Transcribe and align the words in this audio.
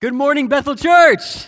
Good 0.00 0.14
morning, 0.14 0.48
Bethel 0.48 0.76
Church. 0.76 1.44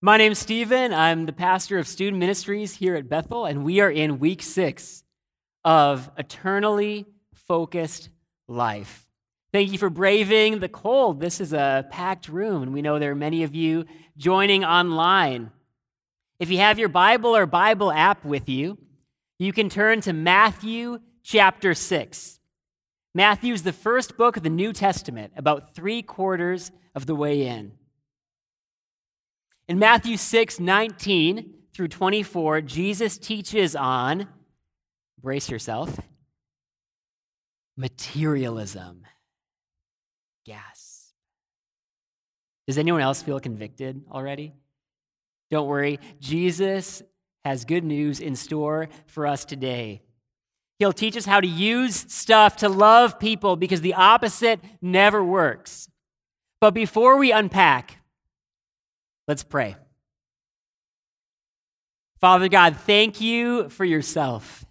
My 0.00 0.16
name's 0.16 0.38
Stephen. 0.38 0.94
I'm 0.94 1.26
the 1.26 1.32
pastor 1.34 1.76
of 1.76 1.86
student 1.86 2.18
ministries 2.18 2.74
here 2.74 2.94
at 2.94 3.06
Bethel, 3.06 3.44
and 3.44 3.66
we 3.66 3.80
are 3.80 3.90
in 3.90 4.18
week 4.18 4.42
six 4.42 5.04
of 5.62 6.10
eternally 6.16 7.04
focused 7.34 8.08
life. 8.46 9.06
Thank 9.52 9.72
you 9.72 9.76
for 9.76 9.90
braving 9.90 10.60
the 10.60 10.70
cold. 10.70 11.20
This 11.20 11.42
is 11.42 11.52
a 11.52 11.86
packed 11.90 12.28
room, 12.28 12.62
and 12.62 12.72
we 12.72 12.80
know 12.80 12.98
there 12.98 13.12
are 13.12 13.14
many 13.14 13.42
of 13.42 13.54
you 13.54 13.84
joining 14.16 14.64
online. 14.64 15.50
If 16.40 16.50
you 16.50 16.56
have 16.60 16.78
your 16.78 16.88
Bible 16.88 17.36
or 17.36 17.44
Bible 17.44 17.92
app 17.92 18.24
with 18.24 18.48
you, 18.48 18.78
you 19.38 19.52
can 19.52 19.68
turn 19.68 20.00
to 20.00 20.14
Matthew 20.14 21.00
chapter 21.22 21.74
6. 21.74 22.37
Matthew 23.14 23.52
is 23.54 23.62
the 23.62 23.72
first 23.72 24.16
book 24.16 24.36
of 24.36 24.42
the 24.42 24.50
New 24.50 24.72
Testament, 24.72 25.32
about 25.36 25.74
three 25.74 26.02
quarters 26.02 26.70
of 26.94 27.06
the 27.06 27.14
way 27.14 27.46
in. 27.46 27.72
In 29.66 29.78
Matthew 29.78 30.16
6 30.16 30.60
19 30.60 31.54
through 31.72 31.88
24, 31.88 32.62
Jesus 32.62 33.18
teaches 33.18 33.76
on, 33.76 34.28
brace 35.20 35.50
yourself, 35.50 35.98
materialism. 37.76 39.06
Gasp. 40.44 41.12
Does 42.66 42.78
anyone 42.78 43.00
else 43.00 43.22
feel 43.22 43.40
convicted 43.40 44.02
already? 44.10 44.54
Don't 45.50 45.66
worry, 45.66 46.00
Jesus 46.20 47.02
has 47.44 47.64
good 47.64 47.84
news 47.84 48.20
in 48.20 48.36
store 48.36 48.88
for 49.06 49.26
us 49.26 49.44
today. 49.44 50.02
He'll 50.78 50.92
teach 50.92 51.16
us 51.16 51.24
how 51.24 51.40
to 51.40 51.46
use 51.46 51.96
stuff 52.08 52.56
to 52.58 52.68
love 52.68 53.18
people 53.18 53.56
because 53.56 53.80
the 53.80 53.94
opposite 53.94 54.60
never 54.80 55.24
works. 55.24 55.88
But 56.60 56.72
before 56.72 57.16
we 57.16 57.32
unpack, 57.32 57.98
let's 59.26 59.42
pray. 59.42 59.76
Father 62.20 62.48
God, 62.48 62.76
thank 62.76 63.20
you 63.20 63.68
for 63.70 63.84
yourself. 63.84 64.64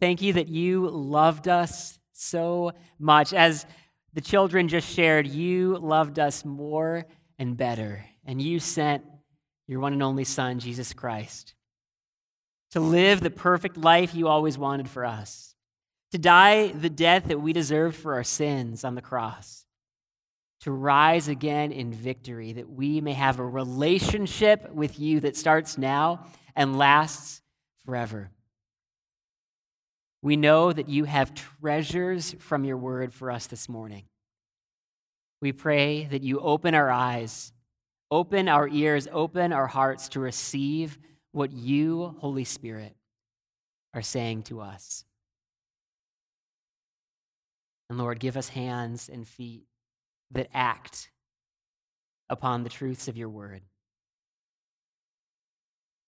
Thank 0.00 0.22
you 0.22 0.32
that 0.34 0.48
you 0.48 0.88
loved 0.88 1.48
us 1.48 1.98
so 2.12 2.72
much. 2.98 3.32
As 3.32 3.66
the 4.12 4.20
children 4.20 4.68
just 4.68 4.92
shared, 4.92 5.26
you 5.26 5.76
loved 5.78 6.18
us 6.18 6.44
more 6.44 7.06
and 7.38 7.56
better, 7.56 8.04
and 8.24 8.40
you 8.40 8.60
sent 8.60 9.04
your 9.66 9.80
one 9.80 9.92
and 9.92 10.02
only 10.02 10.24
Son, 10.24 10.58
Jesus 10.58 10.92
Christ 10.92 11.54
to 12.72 12.80
live 12.80 13.20
the 13.20 13.30
perfect 13.30 13.76
life 13.76 14.14
you 14.14 14.28
always 14.28 14.56
wanted 14.56 14.88
for 14.88 15.04
us, 15.04 15.54
to 16.12 16.18
die 16.18 16.68
the 16.68 16.90
death 16.90 17.24
that 17.24 17.40
we 17.40 17.52
deserved 17.52 17.96
for 17.96 18.14
our 18.14 18.24
sins 18.24 18.84
on 18.84 18.94
the 18.94 19.02
cross, 19.02 19.66
to 20.60 20.70
rise 20.70 21.28
again 21.28 21.72
in 21.72 21.92
victory, 21.92 22.52
that 22.52 22.70
we 22.70 23.00
may 23.00 23.14
have 23.14 23.38
a 23.38 23.46
relationship 23.46 24.70
with 24.72 24.98
you 24.98 25.20
that 25.20 25.36
starts 25.36 25.78
now 25.78 26.26
and 26.54 26.78
lasts 26.78 27.42
forever. 27.84 28.30
We 30.22 30.36
know 30.36 30.72
that 30.72 30.88
you 30.88 31.04
have 31.04 31.34
treasures 31.34 32.36
from 32.38 32.64
your 32.64 32.76
word 32.76 33.14
for 33.14 33.30
us 33.30 33.46
this 33.46 33.68
morning. 33.68 34.04
We 35.40 35.52
pray 35.52 36.04
that 36.10 36.22
you 36.22 36.40
open 36.40 36.74
our 36.74 36.90
eyes, 36.90 37.52
open 38.10 38.46
our 38.46 38.68
ears, 38.68 39.08
open 39.10 39.52
our 39.52 39.66
hearts 39.66 40.10
to 40.10 40.20
receive 40.20 40.98
what 41.32 41.52
you, 41.52 42.14
Holy 42.18 42.44
Spirit, 42.44 42.94
are 43.94 44.02
saying 44.02 44.44
to 44.44 44.60
us. 44.60 45.04
And 47.88 47.98
Lord, 47.98 48.20
give 48.20 48.36
us 48.36 48.48
hands 48.48 49.08
and 49.12 49.26
feet 49.26 49.64
that 50.30 50.48
act 50.54 51.10
upon 52.28 52.62
the 52.62 52.70
truths 52.70 53.08
of 53.08 53.16
your 53.16 53.28
word. 53.28 53.62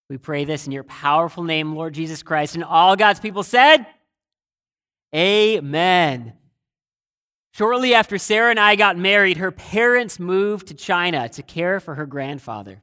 We 0.09 0.17
pray 0.17 0.45
this 0.45 0.65
in 0.65 0.71
your 0.71 0.83
powerful 0.83 1.43
name, 1.43 1.75
Lord 1.75 1.93
Jesus 1.93 2.23
Christ. 2.23 2.55
And 2.55 2.63
all 2.63 2.95
God's 2.95 3.19
people 3.19 3.43
said, 3.43 3.85
Amen. 5.13 6.33
Shortly 7.53 7.93
after 7.93 8.17
Sarah 8.17 8.49
and 8.49 8.59
I 8.59 8.75
got 8.75 8.97
married, 8.97 9.37
her 9.37 9.51
parents 9.51 10.19
moved 10.19 10.67
to 10.67 10.73
China 10.73 11.29
to 11.29 11.43
care 11.43 11.79
for 11.79 11.95
her 11.95 12.05
grandfather. 12.05 12.81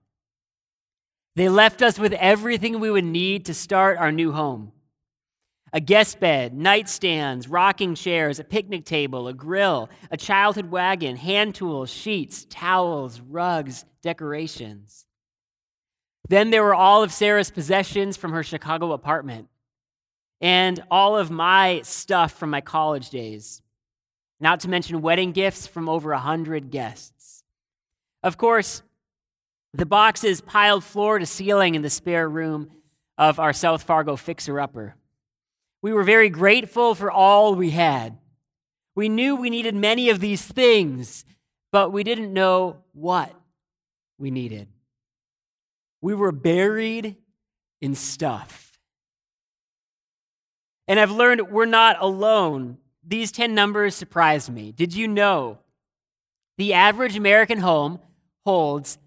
They 1.37 1.49
left 1.49 1.83
us 1.83 1.99
with 1.99 2.13
everything 2.15 2.81
we 2.81 2.91
would 2.91 3.05
need 3.05 3.47
to 3.47 3.55
start 3.55 3.99
our 3.99 4.13
new 4.13 4.33
home 4.33 4.73
a 5.73 5.81
guest 5.81 6.19
bed, 6.19 6.53
nightstands, 6.53 7.47
rocking 7.49 7.95
chairs, 7.95 8.41
a 8.41 8.45
picnic 8.45 8.85
table, 8.85 9.29
a 9.29 9.33
grill, 9.33 9.89
a 10.11 10.17
childhood 10.17 10.71
wagon, 10.71 11.17
hand 11.17 11.55
tools, 11.55 11.91
sheets, 11.91 12.45
towels, 12.51 13.21
rugs, 13.21 13.85
decorations. 14.03 15.07
Then 16.29 16.51
there 16.51 16.65
were 16.65 16.75
all 16.75 17.03
of 17.03 17.13
Sarah's 17.13 17.51
possessions 17.51 18.17
from 18.17 18.33
her 18.33 18.43
Chicago 18.43 18.93
apartment 18.93 19.49
and 20.41 20.83
all 20.91 21.17
of 21.17 21.31
my 21.31 21.83
stuff 21.83 22.33
from 22.33 22.51
my 22.51 22.61
college 22.61 23.11
days, 23.11 23.63
not 24.41 24.61
to 24.61 24.69
mention 24.69 25.03
wedding 25.03 25.33
gifts 25.33 25.67
from 25.67 25.89
over 25.89 26.13
a 26.13 26.19
hundred 26.19 26.71
guests. 26.71 27.45
Of 28.23 28.37
course, 28.37 28.83
the 29.73 29.87
boxes 29.87 30.41
piled 30.41 30.85
floor 30.85 31.19
to 31.19 31.27
ceiling 31.27 31.75
in 31.75 31.83
the 31.83 31.91
spare 31.91 32.29
room 32.29 32.71
of 33.17 33.39
our 33.39 33.53
South 33.53 33.83
Fargo 33.83 34.17
fixer 34.17 34.59
upper. 34.59 34.97
We 35.83 35.93
were 35.93 36.03
very 36.03 36.29
grateful 36.29 36.95
for 36.95 37.11
all 37.11 37.55
we 37.55 37.71
had. 37.71 38.19
We 38.95 39.09
knew 39.09 39.37
we 39.37 39.51
needed 39.51 39.75
many 39.75 40.11
of 40.11 40.21
these 40.21 40.45
things, 40.45 41.25
but 41.73 41.93
we 41.93 42.03
didn't 42.03 42.33
know 42.33 42.79
what 42.93 43.33
we 44.19 44.31
needed. 44.31 44.69
We 46.03 46.15
were 46.15 46.33
buried 46.33 47.17
in 47.81 47.95
stuff. 47.95 48.79
And 50.89 50.99
I've 50.99 51.13
learned 51.13 51.51
we're 51.51 51.67
not 51.67 51.97
alone. 52.01 52.79
These 53.07 53.33
10 53.33 53.55
numbers 53.55 53.95
surprised 53.95 54.53
me. 54.53 54.73
Did 54.73 54.95
you 54.95 55.07
know 55.07 55.59
the 56.59 56.75
average 56.75 57.17
American 57.17 57.59
home 57.59 58.01
holds 58.45 58.99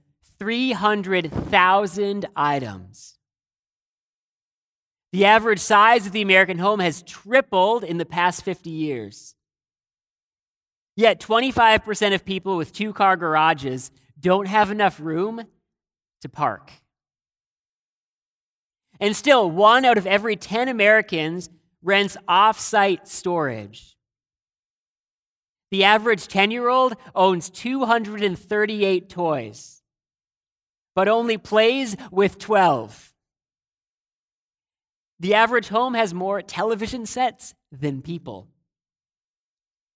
300,000 0.43 2.25
items. 2.35 3.17
The 5.13 5.23
average 5.23 5.61
size 5.61 6.05
of 6.05 6.11
the 6.11 6.21
American 6.21 6.59
home 6.59 6.81
has 6.81 7.01
tripled 7.03 7.85
in 7.85 7.97
the 7.97 8.05
past 8.05 8.43
50 8.43 8.69
years. 8.69 9.35
Yet 10.97 11.21
25% 11.21 12.13
of 12.13 12.25
people 12.25 12.57
with 12.57 12.73
two 12.73 12.91
car 12.91 13.15
garages 13.15 13.89
don't 14.19 14.49
have 14.49 14.69
enough 14.69 14.99
room 14.99 15.45
to 16.19 16.27
park. 16.27 16.73
And 18.99 19.15
still, 19.15 19.49
one 19.49 19.85
out 19.85 19.97
of 19.97 20.05
every 20.05 20.35
10 20.35 20.67
Americans 20.67 21.49
rents 21.81 22.17
off 22.27 22.59
site 22.59 23.07
storage. 23.07 23.95
The 25.71 25.85
average 25.85 26.27
10 26.27 26.51
year 26.51 26.67
old 26.67 26.95
owns 27.15 27.49
238 27.49 29.07
toys 29.07 29.82
but 30.95 31.07
only 31.07 31.37
plays 31.37 31.95
with 32.11 32.37
12. 32.37 33.13
The 35.19 35.33
average 35.33 35.69
home 35.69 35.93
has 35.93 36.13
more 36.13 36.41
television 36.41 37.05
sets 37.05 37.55
than 37.71 38.01
people. 38.01 38.47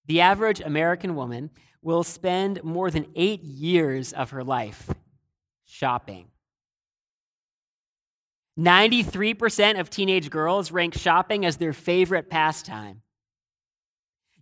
The 0.06 0.20
average 0.20 0.60
American 0.60 1.14
woman 1.14 1.50
will 1.82 2.02
spend 2.02 2.64
more 2.64 2.90
than 2.90 3.06
eight 3.14 3.42
years 3.42 4.12
of 4.12 4.30
her 4.30 4.42
life 4.42 4.88
shopping. 5.66 6.28
93% 8.58 9.78
of 9.78 9.88
teenage 9.88 10.30
girls 10.30 10.72
rank 10.72 10.94
shopping 10.94 11.44
as 11.44 11.58
their 11.58 11.72
favorite 11.72 12.28
pastime. 12.28 13.02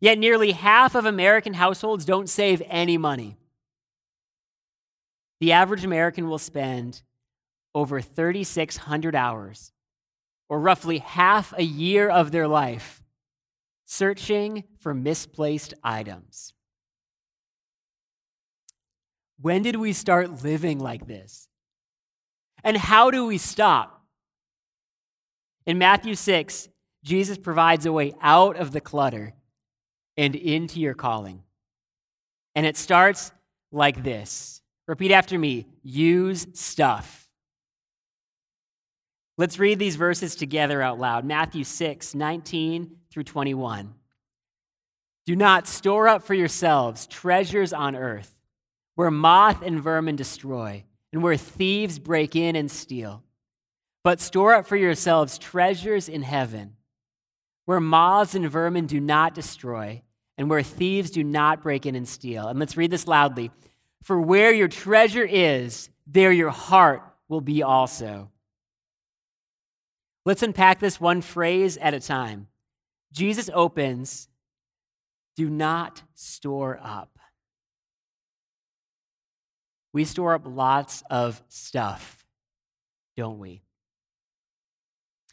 Yet 0.01 0.19
nearly 0.19 0.53
half 0.53 0.95
of 0.95 1.05
American 1.05 1.55
households 1.55 2.05
don't 2.05 2.29
save 2.29 2.63
any 2.67 2.97
money 2.97 3.37
the 5.41 5.53
average 5.53 5.85
American 5.85 6.29
will 6.29 6.39
spend 6.39 7.03
over 7.75 8.01
3,600 8.01 9.15
hours, 9.15 9.73
or 10.49 10.61
roughly 10.61 10.99
half 10.99 11.53
a 11.57 11.63
year 11.63 12.09
of 12.09 12.31
their 12.31 12.49
life, 12.49 13.03
searching 13.85 14.65
for 14.79 14.95
misplaced 14.95 15.75
items. 15.85 16.55
When 19.41 19.63
did 19.63 19.77
we 19.77 19.93
start 19.93 20.43
living 20.43 20.79
like 20.79 21.07
this? 21.07 21.49
And 22.65 22.77
how 22.77 23.11
do 23.11 23.27
we 23.27 23.39
stop? 23.39 24.03
In 25.67 25.79
Matthew 25.79 26.15
6, 26.15 26.69
Jesus 27.05 27.37
provides 27.37 27.87
a 27.87 27.93
way 27.93 28.15
out 28.23 28.57
of 28.57 28.73
the 28.73 28.81
clutter 28.81 29.35
and 30.17 30.35
into 30.35 30.81
your 30.81 30.95
calling. 30.95 31.43
And 32.55 32.65
it 32.65 32.77
starts 32.77 33.33
like 33.71 34.03
this 34.03 34.63
Repeat 34.87 35.13
after 35.13 35.39
me 35.39 35.67
use 35.83 36.47
stuff. 36.55 37.29
Let's 39.39 39.59
read 39.59 39.79
these 39.79 39.97
verses 39.97 40.35
together 40.35 40.81
out 40.81 40.99
loud 40.99 41.25
Matthew 41.25 41.65
6, 41.65 42.15
19 42.15 42.97
through 43.11 43.25
21. 43.25 43.95
Do 45.27 45.37
not 45.37 45.67
store 45.67 46.09
up 46.09 46.23
for 46.23 46.35
yourselves 46.35 47.07
treasures 47.07 47.73
on 47.73 47.97
earth, 47.97 48.41
where 48.95 49.11
moth 49.11 49.63
and 49.63 49.83
vermin 49.83 50.17
destroy, 50.17 50.85
and 51.13 51.23
where 51.23 51.37
thieves 51.37 51.99
break 51.99 52.37
in 52.37 52.57
and 52.57 52.71
steal. 52.71 53.25
But 54.05 54.21
store 54.21 54.55
up 54.55 54.67
for 54.67 54.77
yourselves 54.77 55.37
treasures 55.37 56.09
in 56.09 56.23
heaven, 56.23 56.77
where 57.65 57.81
moths 57.81 58.37
and 58.37 58.49
vermin 58.49 58.87
do 58.87 59.01
not 59.01 59.35
destroy, 59.35 60.03
and 60.39 60.49
where 60.49 60.63
thieves 60.63 61.11
do 61.11 61.25
not 61.25 61.63
break 61.63 61.87
in 61.87 61.97
and 61.97 62.07
steal. 62.07 62.47
And 62.47 62.61
let's 62.61 62.77
read 62.77 62.93
this 62.93 63.09
loudly. 63.09 63.51
For 64.07 64.21
where 64.21 64.53
your 64.53 64.69
treasure 64.69 65.25
is, 65.25 65.91
there 66.07 66.31
your 66.31 66.51
heart 66.51 67.03
will 67.29 67.41
be 67.41 67.65
also. 67.65 68.31
Let's 70.25 70.45
unpack 70.45 70.79
this 70.79 71.01
one 71.01 71.23
phrase 71.23 71.77
at 71.79 71.93
a 71.93 71.99
time. 71.99 72.47
Jesus 73.11 73.51
opens 73.53 74.29
do 75.35 75.51
not 75.51 76.05
store 76.15 76.79
up. 76.81 77.19
We 79.93 80.05
store 80.05 80.35
up 80.35 80.43
lots 80.47 81.03
of 81.11 81.43
stuff, 81.49 82.25
don't 83.17 83.41
we? 83.41 83.65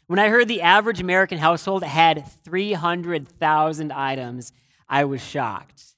When 0.08 0.18
I 0.18 0.30
heard 0.30 0.48
the 0.48 0.62
average 0.62 1.00
American 1.00 1.38
household 1.38 1.84
had 1.84 2.26
300,000 2.42 3.92
items, 3.92 4.52
I 4.88 5.04
was 5.04 5.22
shocked. 5.22 5.94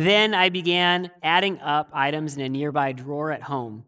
Then 0.00 0.32
I 0.32 0.48
began 0.48 1.10
adding 1.22 1.60
up 1.60 1.90
items 1.92 2.34
in 2.34 2.40
a 2.40 2.48
nearby 2.48 2.92
drawer 2.92 3.32
at 3.32 3.42
home. 3.42 3.84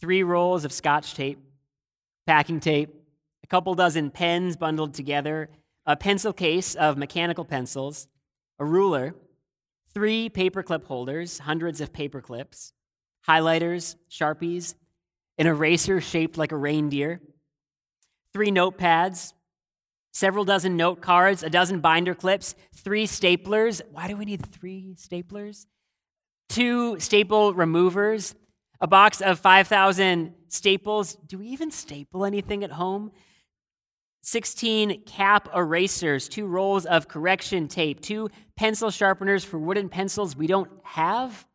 Three 0.00 0.24
rolls 0.24 0.64
of 0.64 0.72
scotch 0.72 1.14
tape, 1.14 1.38
packing 2.26 2.58
tape, 2.58 2.92
a 3.44 3.46
couple 3.46 3.72
dozen 3.76 4.10
pens 4.10 4.56
bundled 4.56 4.94
together, 4.94 5.48
a 5.86 5.96
pencil 5.96 6.32
case 6.32 6.74
of 6.74 6.96
mechanical 6.96 7.44
pencils, 7.44 8.08
a 8.58 8.64
ruler, 8.64 9.14
three 9.94 10.28
paperclip 10.28 10.86
holders, 10.86 11.38
hundreds 11.38 11.80
of 11.80 11.92
paperclips, 11.92 12.72
highlighters, 13.28 13.94
sharpies, 14.10 14.74
an 15.38 15.46
eraser 15.46 16.00
shaped 16.00 16.36
like 16.36 16.50
a 16.50 16.56
reindeer, 16.56 17.20
three 18.32 18.50
notepads, 18.50 19.34
several 20.12 20.44
dozen 20.44 20.76
note 20.76 21.00
cards, 21.00 21.42
a 21.42 21.50
dozen 21.50 21.80
binder 21.80 22.14
clips, 22.14 22.54
three 22.74 23.06
staplers. 23.06 23.80
Why 23.90 24.08
do 24.08 24.16
we 24.16 24.24
need 24.24 24.46
three 24.46 24.94
staplers? 24.98 25.66
Two 26.48 27.00
staple 27.00 27.54
removers, 27.54 28.34
a 28.80 28.86
box 28.86 29.20
of 29.20 29.40
5,000 29.40 30.34
staples. 30.48 31.14
Do 31.26 31.38
we 31.38 31.48
even 31.48 31.70
staple 31.70 32.24
anything 32.24 32.62
at 32.62 32.72
home? 32.72 33.10
16 34.22 35.02
cap 35.04 35.48
erasers, 35.54 36.28
two 36.28 36.46
rolls 36.46 36.86
of 36.86 37.08
correction 37.08 37.66
tape, 37.66 38.00
two 38.00 38.28
pencil 38.56 38.90
sharpeners 38.90 39.44
for 39.44 39.58
wooden 39.58 39.88
pencils 39.88 40.36
we 40.36 40.46
don't 40.46 40.70
have 40.84 41.46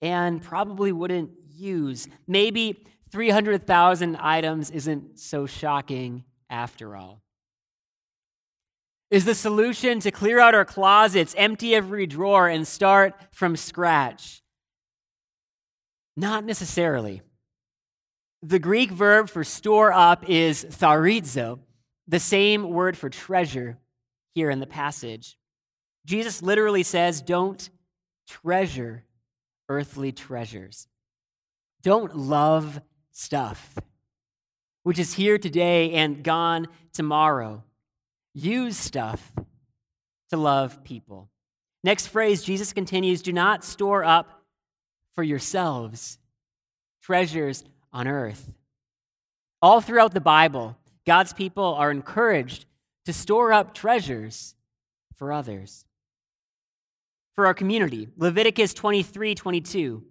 and 0.00 0.40
probably 0.42 0.92
wouldn't 0.92 1.30
use. 1.48 2.06
Maybe 2.28 2.84
300,000 3.10 4.16
items 4.16 4.70
isn't 4.70 5.18
so 5.18 5.46
shocking 5.46 6.24
after 6.48 6.94
all. 6.94 7.22
Is 9.10 9.24
the 9.24 9.34
solution 9.34 9.98
to 10.00 10.12
clear 10.12 10.38
out 10.38 10.54
our 10.54 10.64
closets, 10.64 11.34
empty 11.36 11.74
every 11.74 12.06
drawer, 12.06 12.48
and 12.48 12.66
start 12.66 13.14
from 13.32 13.56
scratch? 13.56 14.40
Not 16.16 16.44
necessarily. 16.44 17.22
The 18.42 18.60
Greek 18.60 18.90
verb 18.92 19.28
for 19.28 19.42
store 19.42 19.92
up 19.92 20.28
is 20.28 20.64
tharizo, 20.64 21.58
the 22.06 22.20
same 22.20 22.70
word 22.70 22.96
for 22.96 23.10
treasure 23.10 23.78
here 24.32 24.48
in 24.48 24.60
the 24.60 24.66
passage. 24.66 25.36
Jesus 26.06 26.40
literally 26.40 26.84
says, 26.84 27.20
Don't 27.20 27.68
treasure 28.28 29.04
earthly 29.68 30.12
treasures. 30.12 30.86
Don't 31.82 32.16
love 32.16 32.80
stuff, 33.10 33.74
which 34.84 34.98
is 34.98 35.14
here 35.14 35.38
today 35.38 35.92
and 35.92 36.22
gone 36.22 36.68
tomorrow. 36.92 37.64
Use 38.34 38.76
stuff 38.76 39.32
to 40.30 40.36
love 40.36 40.84
people. 40.84 41.28
Next 41.82 42.06
phrase, 42.08 42.42
Jesus 42.42 42.72
continues 42.72 43.22
Do 43.22 43.32
not 43.32 43.64
store 43.64 44.04
up 44.04 44.44
for 45.14 45.22
yourselves 45.22 46.18
treasures 47.02 47.64
on 47.92 48.06
earth. 48.06 48.52
All 49.62 49.80
throughout 49.80 50.14
the 50.14 50.20
Bible, 50.20 50.76
God's 51.06 51.32
people 51.32 51.74
are 51.74 51.90
encouraged 51.90 52.66
to 53.04 53.12
store 53.12 53.52
up 53.52 53.74
treasures 53.74 54.54
for 55.16 55.32
others. 55.32 55.84
For 57.34 57.46
our 57.46 57.54
community, 57.54 58.08
Leviticus 58.16 58.74
23 58.74 59.34
22. 59.34 60.04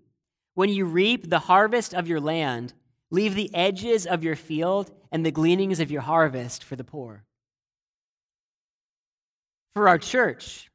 When 0.55 0.69
you 0.69 0.85
reap 0.85 1.29
the 1.29 1.39
harvest 1.39 1.93
of 1.93 2.07
your 2.07 2.19
land, 2.19 2.73
leave 3.11 3.35
the 3.35 3.53
edges 3.53 4.05
of 4.05 4.23
your 4.23 4.35
field 4.35 4.91
and 5.11 5.25
the 5.25 5.31
gleanings 5.31 5.79
of 5.79 5.89
your 5.89 6.01
harvest 6.01 6.63
for 6.63 6.75
the 6.75 6.83
poor. 6.83 7.23
For 9.73 9.87
our 9.87 9.97
church, 9.97 10.69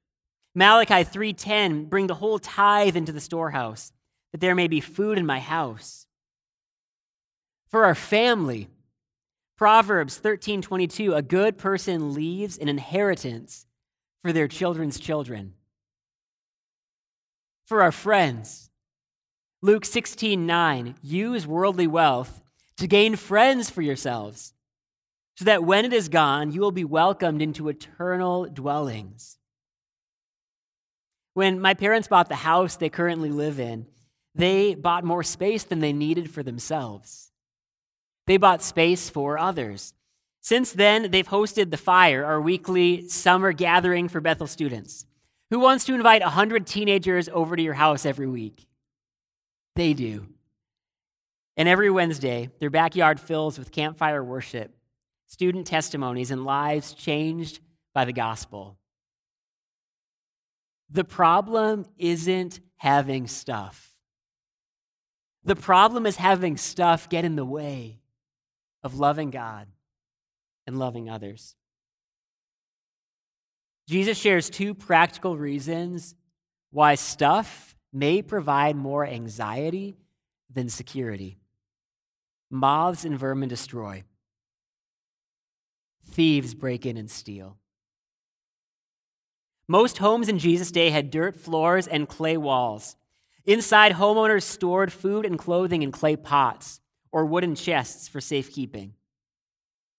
Malachi 0.55 1.05
3:10, 1.05 1.87
bring 1.89 2.07
the 2.07 2.15
whole 2.15 2.39
tithe 2.39 2.97
into 2.97 3.13
the 3.13 3.21
storehouse, 3.21 3.93
that 4.33 4.41
there 4.41 4.55
may 4.55 4.69
be 4.69 4.81
food 4.81 5.19
in 5.19 5.27
my 5.27 5.41
house. 5.41 6.07
For 7.67 7.85
our 7.85 7.95
family, 7.95 8.69
Proverbs 9.57 10.19
13:22 10.19 11.15
A 11.15 11.23
good 11.23 11.59
person 11.59 12.15
leaves 12.15 12.57
an 12.57 12.69
inheritance 12.69 13.67
for 14.23 14.33
their 14.33 14.49
children's 14.49 14.99
children. 14.99 15.55
For 17.67 17.83
our 17.83 17.93
friends, 17.93 18.71
Luke 19.61 19.85
16:9 19.85 20.97
Use 21.03 21.47
worldly 21.47 21.87
wealth 21.87 22.43
to 22.77 22.87
gain 22.87 23.17
friends 23.17 23.71
for 23.71 23.83
yourselves, 23.83 24.54
so 25.37 25.45
that 25.45 25.65
when 25.65 25.85
it 25.85 25.93
is 25.93 26.09
gone, 26.09 26.53
you 26.53 26.61
will 26.61 26.71
be 26.71 26.85
welcomed 26.85 27.43
into 27.43 27.69
eternal 27.69 28.47
dwellings. 28.47 29.39
When 31.35 31.61
my 31.61 31.75
parents 31.75 32.07
bought 32.07 32.29
the 32.29 32.37
house 32.37 32.77
they 32.77 32.89
currently 32.89 33.31
live 33.31 33.59
in, 33.59 33.87
they 34.35 34.75
bought 34.75 35.05
more 35.05 35.23
space 35.23 35.65
than 35.65 35.81
they 35.81 35.93
needed 35.93 36.31
for 36.31 36.43
themselves. 36.43 37.33
They 38.27 38.37
bought 38.37 38.63
space 38.63 39.11
for 39.11 39.39
others. 39.39 39.95
Since 40.41 40.73
then, 40.73 41.11
they've 41.11 41.27
hosted 41.27 41.71
The 41.71 41.77
Fire, 41.77 42.25
our 42.25 42.41
weekly 42.41 43.09
summer 43.09 43.53
gathering 43.53 44.09
for 44.09 44.21
Bethel 44.21 44.47
students. 44.47 45.07
Who 45.51 45.59
wants 45.59 45.85
to 45.87 45.95
invite 45.95 46.23
100 46.23 46.67
teenagers 46.67 47.29
over 47.33 47.57
to 47.57 47.63
your 47.63 47.75
house 47.75 48.07
every 48.07 48.27
week? 48.27 48.67
They 49.75 49.93
do. 49.93 50.27
And 51.57 51.69
every 51.69 51.91
Wednesday, 51.91 52.51
their 52.59 52.71
backyard 52.71 53.21
fills 53.21 53.59
with 53.59 53.73
campfire 53.73 54.23
worship, 54.23 54.74
student 55.35 55.67
testimonies, 55.67 56.31
and 56.31 56.45
lives 56.45 56.95
changed 56.95 57.59
by 57.93 58.05
the 58.05 58.13
gospel. 58.13 58.79
The 60.91 61.03
problem 61.03 61.87
isn't 61.99 62.61
having 62.77 63.27
stuff. 63.27 63.97
The 65.43 65.57
problem 65.57 66.07
is 66.07 66.15
having 66.15 66.57
stuff 66.57 67.09
get 67.09 67.25
in 67.25 67.35
the 67.35 67.45
way 67.45 67.99
of 68.85 69.01
loving 69.01 69.31
God 69.31 69.67
and 70.69 70.79
loving 70.79 71.11
others. 71.11 71.57
Jesus 73.89 74.17
shares 74.17 74.49
two 74.49 74.73
practical 74.73 75.37
reasons 75.37 76.15
why 76.71 76.95
stuff 76.95 77.75
may 77.93 78.23
provide 78.23 78.77
more 78.77 79.05
anxiety 79.05 79.97
than 80.49 80.69
security. 80.69 81.39
Moths 82.53 83.05
and 83.05 83.19
vermin 83.19 83.49
destroy, 83.49 84.05
thieves 86.07 86.55
break 86.55 86.87
in 86.87 86.97
and 86.97 87.11
steal. 87.11 87.59
Most 89.67 89.99
homes 89.99 90.29
in 90.29 90.39
Jesus' 90.39 90.71
day 90.71 90.91
had 90.91 91.11
dirt 91.11 91.37
floors 91.37 91.87
and 91.87 92.09
clay 92.09 92.37
walls. 92.37 92.97
Inside, 93.47 93.93
homeowners 93.93 94.43
stored 94.43 94.93
food 94.93 95.25
and 95.25 95.39
clothing 95.39 95.83
in 95.83 95.93
clay 95.93 96.17
pots 96.17 96.81
or 97.13 97.25
wooden 97.25 97.55
chests 97.55 98.09
for 98.09 98.21
safekeeping. 98.21 98.95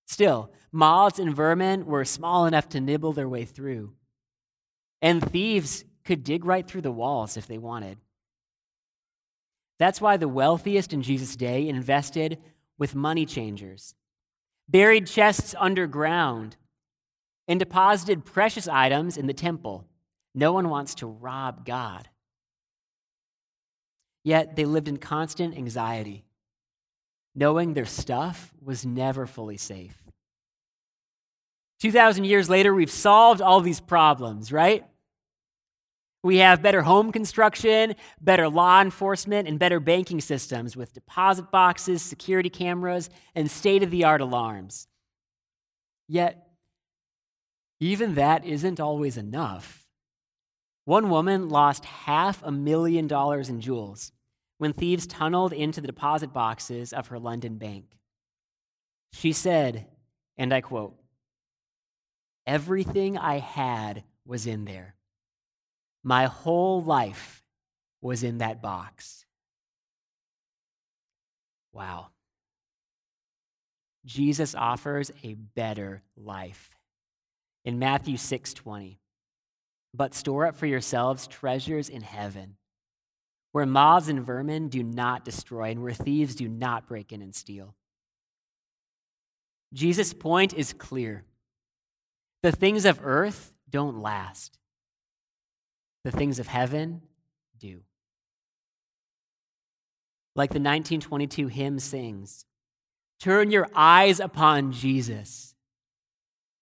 Still, 0.06 0.52
moths 0.72 1.20
and 1.20 1.36
vermin 1.36 1.86
were 1.86 2.06
small 2.06 2.46
enough 2.46 2.70
to 2.70 2.82
nibble 2.82 3.14
their 3.14 3.30
way 3.30 3.46
through, 3.46 3.94
and 5.02 5.24
thieves 5.32 5.84
could 6.04 6.24
dig 6.24 6.46
right 6.46 6.68
through 6.68 6.82
the 6.82 6.92
walls 6.92 7.38
if 7.38 7.48
they 7.48 7.58
wanted. 7.58 7.98
That's 9.80 10.00
why 10.00 10.18
the 10.18 10.28
wealthiest 10.28 10.94
in 10.94 11.02
Jesus' 11.02 11.36
day 11.36 11.68
invested 11.68 12.40
with 12.78 12.96
money 12.96 13.26
changers, 13.26 13.96
buried 14.68 15.08
chests 15.08 15.56
underground, 15.58 16.58
and 17.48 17.60
deposited 17.60 18.26
precious 18.26 18.68
items 18.68 19.18
in 19.18 19.28
the 19.28 19.34
temple. 19.34 19.86
No 20.34 20.52
one 20.52 20.70
wants 20.70 20.96
to 20.96 21.08
rob 21.08 21.66
God. 21.66 22.10
Yet 24.24 24.56
they 24.56 24.66
lived 24.66 24.88
in 24.88 24.98
constant 24.98 25.56
anxiety 25.56 26.26
knowing 27.36 27.74
their 27.74 27.86
stuff 27.86 28.54
was 28.62 28.86
never 28.86 29.28
fully 29.28 29.58
safe. 29.58 30.02
2,000 31.82 32.24
years 32.24 32.50
later, 32.50 32.74
we've 32.74 32.90
solved 32.90 33.42
all 33.42 33.60
these 33.60 33.82
problems, 33.82 34.52
right? 34.52 34.86
We 36.26 36.38
have 36.38 36.64
better 36.64 36.82
home 36.82 37.12
construction, 37.12 37.94
better 38.20 38.50
law 38.50 38.82
enforcement, 38.82 39.48
and 39.48 39.60
better 39.60 39.80
banking 39.80 40.20
systems 40.20 40.76
with 40.76 40.92
deposit 40.92 41.52
boxes, 41.52 42.02
security 42.02 42.50
cameras, 42.50 43.12
and 43.36 43.52
state 43.52 43.84
of 43.84 43.92
the 43.92 44.06
art 44.06 44.22
alarms. 44.22 44.88
Yet, 46.08 46.48
even 47.80 48.16
that 48.16 48.44
isn't 48.44 48.80
always 48.80 49.18
enough. 49.18 49.86
One 50.86 51.12
woman 51.12 51.48
lost 51.48 51.86
half 51.86 52.42
a 52.42 52.52
million 52.52 53.06
dollars 53.06 53.48
in 53.48 53.62
jewels 53.62 54.12
when 54.58 54.74
thieves 54.74 55.06
tunneled 55.06 55.54
into 55.54 55.80
the 55.80 55.86
deposit 55.86 56.34
boxes 56.34 56.92
of 56.92 57.10
her 57.10 57.20
London 57.20 57.60
bank. 57.60 58.00
She 59.14 59.32
said, 59.32 59.86
and 60.40 60.52
I 60.52 60.62
quote, 60.62 60.96
Everything 62.48 63.16
I 63.16 63.38
had 63.38 64.06
was 64.26 64.48
in 64.48 64.66
there. 64.66 64.96
My 66.08 66.26
whole 66.26 66.84
life 66.84 67.44
was 68.00 68.22
in 68.22 68.38
that 68.38 68.62
box. 68.62 69.26
Wow. 71.74 72.12
Jesus 74.06 74.54
offers 74.54 75.12
a 75.24 75.34
better 75.34 76.04
life. 76.16 76.78
In 77.64 77.80
Matthew 77.80 78.18
6:20, 78.18 79.00
but 79.96 80.14
store 80.14 80.46
up 80.46 80.56
for 80.56 80.68
yourselves 80.68 81.26
treasures 81.26 81.90
in 81.90 82.04
heaven, 82.04 82.58
where 83.52 83.66
moths 83.66 84.08
and 84.08 84.24
vermin 84.24 84.70
do 84.70 84.84
not 84.84 85.26
destroy 85.26 85.72
and 85.72 85.82
where 85.82 85.94
thieves 85.94 86.36
do 86.36 86.48
not 86.48 86.88
break 86.88 87.12
in 87.12 87.24
and 87.24 87.34
steal. 87.34 87.76
Jesus' 89.74 90.14
point 90.14 90.54
is 90.54 90.72
clear. 90.72 91.26
The 92.44 92.52
things 92.52 92.86
of 92.86 93.00
earth 93.02 93.56
don't 93.68 94.00
last, 94.00 94.60
the 96.06 96.12
things 96.12 96.38
of 96.38 96.46
heaven 96.46 97.02
do. 97.58 97.82
Like 100.36 100.52
the 100.52 100.60
1922 100.60 101.48
hymn 101.48 101.80
sings 101.80 102.46
Turn 103.20 103.50
your 103.50 103.68
eyes 103.74 104.20
upon 104.20 104.72
Jesus. 104.72 105.56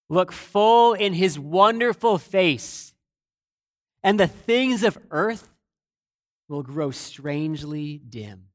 Look 0.07 0.31
full 0.31 0.93
in 0.93 1.13
his 1.13 1.37
wonderful 1.39 2.19
face, 2.19 2.93
and 4.03 4.19
the 4.19 4.27
things 4.27 4.83
of 4.83 4.97
earth 5.09 5.49
will 6.47 6.61
grow 6.61 6.91
strangely 6.91 7.97
dim 7.97 8.45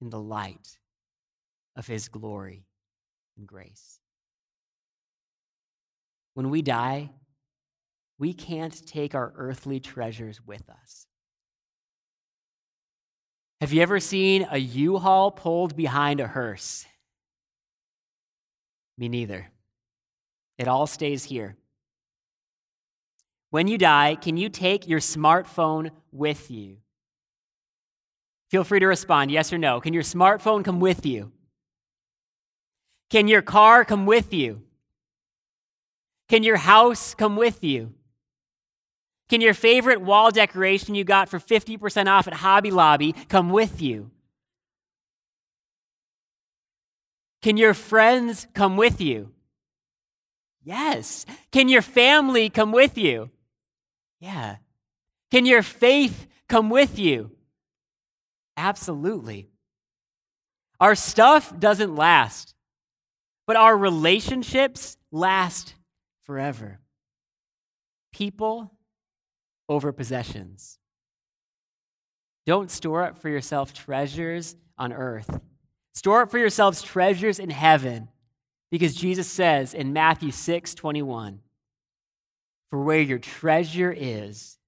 in 0.00 0.10
the 0.10 0.20
light 0.20 0.78
of 1.76 1.86
his 1.86 2.08
glory 2.08 2.66
and 3.38 3.46
grace. 3.46 4.00
When 6.34 6.50
we 6.50 6.60
die, 6.60 7.10
we 8.22 8.32
can't 8.32 8.86
take 8.86 9.16
our 9.16 9.32
earthly 9.34 9.80
treasures 9.80 10.40
with 10.46 10.62
us. 10.70 11.08
Have 13.60 13.72
you 13.72 13.82
ever 13.82 13.98
seen 13.98 14.46
a 14.48 14.58
U 14.58 14.98
Haul 14.98 15.32
pulled 15.32 15.74
behind 15.74 16.20
a 16.20 16.28
hearse? 16.28 16.86
Me 18.96 19.08
neither. 19.08 19.50
It 20.56 20.68
all 20.68 20.86
stays 20.86 21.24
here. 21.24 21.56
When 23.50 23.66
you 23.66 23.76
die, 23.76 24.14
can 24.14 24.36
you 24.36 24.48
take 24.48 24.86
your 24.86 25.00
smartphone 25.00 25.90
with 26.12 26.48
you? 26.48 26.76
Feel 28.52 28.62
free 28.62 28.78
to 28.78 28.86
respond 28.86 29.32
yes 29.32 29.52
or 29.52 29.58
no. 29.58 29.80
Can 29.80 29.94
your 29.94 30.04
smartphone 30.04 30.64
come 30.64 30.78
with 30.78 31.04
you? 31.04 31.32
Can 33.10 33.26
your 33.26 33.42
car 33.42 33.84
come 33.84 34.06
with 34.06 34.32
you? 34.32 34.62
Can 36.28 36.44
your 36.44 36.58
house 36.58 37.16
come 37.16 37.34
with 37.34 37.64
you? 37.64 37.94
Can 39.32 39.40
your 39.40 39.54
favorite 39.54 40.02
wall 40.02 40.30
decoration 40.30 40.94
you 40.94 41.04
got 41.04 41.26
for 41.30 41.38
50% 41.38 42.06
off 42.06 42.28
at 42.28 42.34
Hobby 42.34 42.70
Lobby 42.70 43.14
come 43.30 43.48
with 43.48 43.80
you? 43.80 44.10
Can 47.40 47.56
your 47.56 47.72
friends 47.72 48.46
come 48.52 48.76
with 48.76 49.00
you? 49.00 49.32
Yes. 50.62 51.24
Can 51.50 51.70
your 51.70 51.80
family 51.80 52.50
come 52.50 52.72
with 52.72 52.98
you? 52.98 53.30
Yeah. 54.20 54.56
Can 55.30 55.46
your 55.46 55.62
faith 55.62 56.26
come 56.46 56.68
with 56.68 56.98
you? 56.98 57.30
Absolutely. 58.58 59.48
Our 60.78 60.94
stuff 60.94 61.58
doesn't 61.58 61.96
last, 61.96 62.54
but 63.46 63.56
our 63.56 63.74
relationships 63.78 64.98
last 65.10 65.74
forever. 66.20 66.80
People 68.12 68.70
over 69.72 69.90
possessions. 69.90 70.78
Don't 72.44 72.70
store 72.70 73.02
up 73.02 73.18
for 73.18 73.30
yourself 73.30 73.72
treasures 73.72 74.54
on 74.76 74.92
earth. 74.92 75.40
Store 75.94 76.22
up 76.22 76.30
for 76.30 76.38
yourselves 76.38 76.82
treasures 76.82 77.38
in 77.38 77.48
heaven, 77.48 78.08
because 78.70 78.94
Jesus 78.94 79.28
says 79.28 79.72
in 79.72 79.94
Matthew 79.94 80.30
6 80.30 80.74
21, 80.74 81.40
For 82.68 82.82
where 82.82 83.00
your 83.00 83.18
treasure 83.18 83.94
is, 83.96 84.58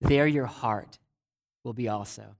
there 0.00 0.26
your 0.26 0.46
heart 0.46 0.98
will 1.62 1.74
be 1.74 1.88
also. 1.88 2.36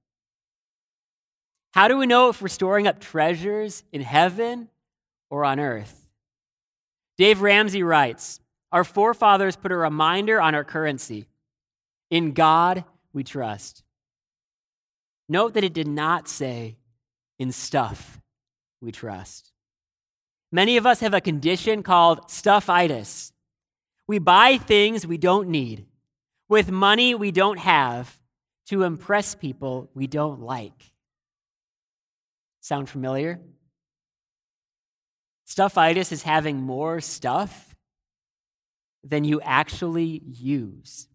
How 1.73 1.89
do 1.89 1.99
we 1.99 2.07
know 2.07 2.31
if 2.31 2.41
we're 2.41 2.49
storing 2.49 2.87
up 2.87 3.01
treasures 3.01 3.85
in 3.93 4.01
heaven 4.01 4.69
or 5.29 5.45
on 5.45 5.61
earth? 5.61 6.09
Dave 7.19 7.43
Ramsey 7.43 7.83
writes 7.83 8.41
Our 8.73 8.85
forefathers 8.85 9.57
put 9.57 9.73
a 9.73 9.77
reminder 9.77 10.41
on 10.41 10.55
our 10.55 10.65
currency 10.65 11.27
In 12.11 12.33
God 12.33 12.85
we 13.13 13.25
trust. 13.25 13.83
Note 15.29 15.55
that 15.55 15.65
it 15.65 15.75
did 15.75 15.89
not 15.89 16.29
say, 16.29 16.79
In 17.39 17.53
stuff 17.53 18.21
we 18.81 18.93
trust. 18.93 19.53
Many 20.51 20.79
of 20.79 20.87
us 20.87 21.01
have 21.01 21.13
a 21.13 21.21
condition 21.21 21.83
called 21.83 22.29
stuffitis. 22.29 23.33
We 24.07 24.19
buy 24.19 24.57
things 24.57 25.07
we 25.07 25.19
don't 25.19 25.49
need 25.49 25.87
with 26.49 26.71
money 26.71 27.15
we 27.15 27.31
don't 27.31 27.59
have 27.59 28.19
to 28.67 28.83
impress 28.83 29.35
people 29.35 29.91
we 29.95 30.07
don't 30.07 30.41
like. 30.41 30.93
Sound 32.61 32.89
familiar? 32.89 33.41
Stuffitis 35.47 36.13
is 36.13 36.23
having 36.23 36.59
more 36.59 37.01
stuff 37.01 37.75
than 39.03 39.25
you 39.25 39.41
actually 39.43 40.23
use. 40.25 41.09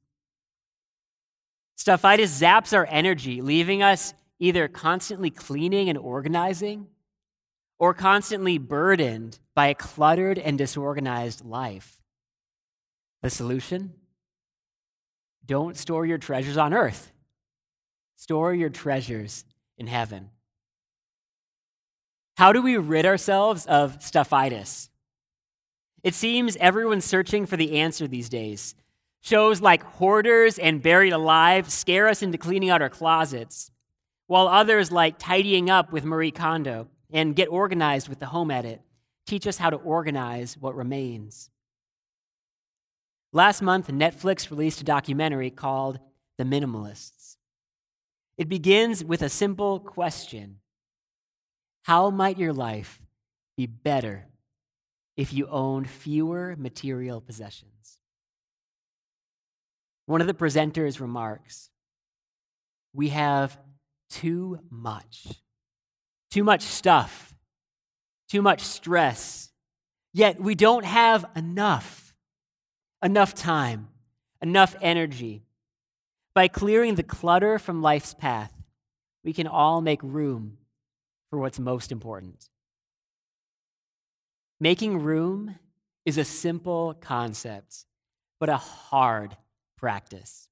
Stuffitis 1.84 2.42
zaps 2.42 2.74
our 2.74 2.88
energy, 2.90 3.42
leaving 3.42 3.84
us 3.84 4.14
either 4.40 4.70
constantly 4.70 5.30
cleaning 5.30 5.90
and 5.90 5.98
organizing 5.98 6.88
or 7.78 7.94
constantly 7.94 8.58
burdened 8.58 9.38
by 9.54 9.68
a 9.68 9.76
cluttered 9.76 10.40
and 10.40 10.58
disorganized 10.58 11.44
life. 11.44 11.98
The 13.22 13.30
solution? 13.30 13.96
Don't 15.46 15.76
store 15.76 16.06
your 16.06 16.18
treasures 16.18 16.56
on 16.56 16.74
earth. 16.74 17.12
Store 18.16 18.54
your 18.54 18.70
treasures 18.70 19.44
in 19.78 19.88
heaven. 19.88 20.30
How 22.38 22.54
do 22.54 22.62
we 22.62 22.78
rid 22.78 23.06
ourselves 23.06 23.66
of 23.66 24.00
stuffitis? 24.00 24.88
It 26.02 26.16
seems 26.16 26.56
everyone's 26.58 27.04
searching 27.04 27.46
for 27.46 27.58
the 27.58 27.80
answer 27.80 28.08
these 28.08 28.30
days. 28.30 28.74
Shows 29.26 29.62
like 29.62 29.84
Hoarders 29.84 30.60
and 30.60 30.84
Buried 30.84 31.14
Alive 31.14 31.72
scare 31.72 32.10
us 32.10 32.22
into 32.22 32.38
cleaning 32.38 32.70
out 32.70 32.82
our 32.82 32.90
closets, 32.90 33.72
while 34.28 34.50
others 34.50 34.92
like 34.92 35.18
Tidying 35.18 35.70
Up 35.70 35.94
with 35.94 36.04
Marie 36.04 36.30
Kondo 36.30 36.90
and 37.10 37.34
Get 37.34 37.48
Organized 37.48 38.10
with 38.10 38.20
the 38.20 38.26
Home 38.26 38.52
Edit 38.52 38.82
teach 39.26 39.48
us 39.48 39.60
how 39.60 39.70
to 39.70 39.78
organize 39.78 40.58
what 40.58 40.76
remains. 40.76 41.50
Last 43.32 43.62
month, 43.62 43.88
Netflix 43.88 44.52
released 44.52 44.82
a 44.82 44.84
documentary 44.84 45.50
called 45.50 46.00
The 46.38 46.44
Minimalists. 46.44 47.38
It 48.38 48.50
begins 48.50 49.06
with 49.06 49.22
a 49.22 49.30
simple 49.30 49.80
question 49.80 50.60
how 51.84 52.10
might 52.10 52.38
your 52.38 52.52
life 52.52 53.02
be 53.56 53.68
better 53.68 54.26
if 55.16 55.32
you 55.32 55.48
owned 55.48 55.90
fewer 55.90 56.58
material 56.58 57.22
possessions? 57.22 58.00
One 60.06 60.22
of 60.22 60.28
the 60.28 60.34
presenters 60.34 61.00
remarks 61.00 61.70
We 62.94 63.10
have 63.10 63.58
too 64.10 64.60
much, 64.70 65.28
too 66.30 66.44
much 66.44 66.62
stuff, 66.62 67.34
too 68.30 68.42
much 68.42 68.62
stress, 68.62 69.52
yet 70.14 70.40
we 70.40 70.56
don't 70.56 70.86
have 70.86 71.26
enough, 71.36 72.14
enough 73.04 73.34
time, 73.34 73.88
enough 74.42 74.76
energy. 74.82 75.46
By 76.36 76.48
clearing 76.48 76.96
the 76.96 77.04
clutter 77.04 77.58
from 77.60 77.82
life's 77.82 78.14
path, 78.14 78.52
we 79.24 79.34
can 79.34 79.48
all 79.48 79.82
make 79.82 80.02
room 80.04 80.58
for 81.30 81.40
what's 81.40 81.60
most 81.60 81.92
important. 81.92 82.50
Making 84.60 85.00
room 85.00 85.56
is 86.06 86.18
a 86.18 86.24
simple 86.26 86.94
concept, 86.94 87.86
but 88.40 88.50
a 88.50 88.58
hard 88.58 89.36
practice. 89.84 90.48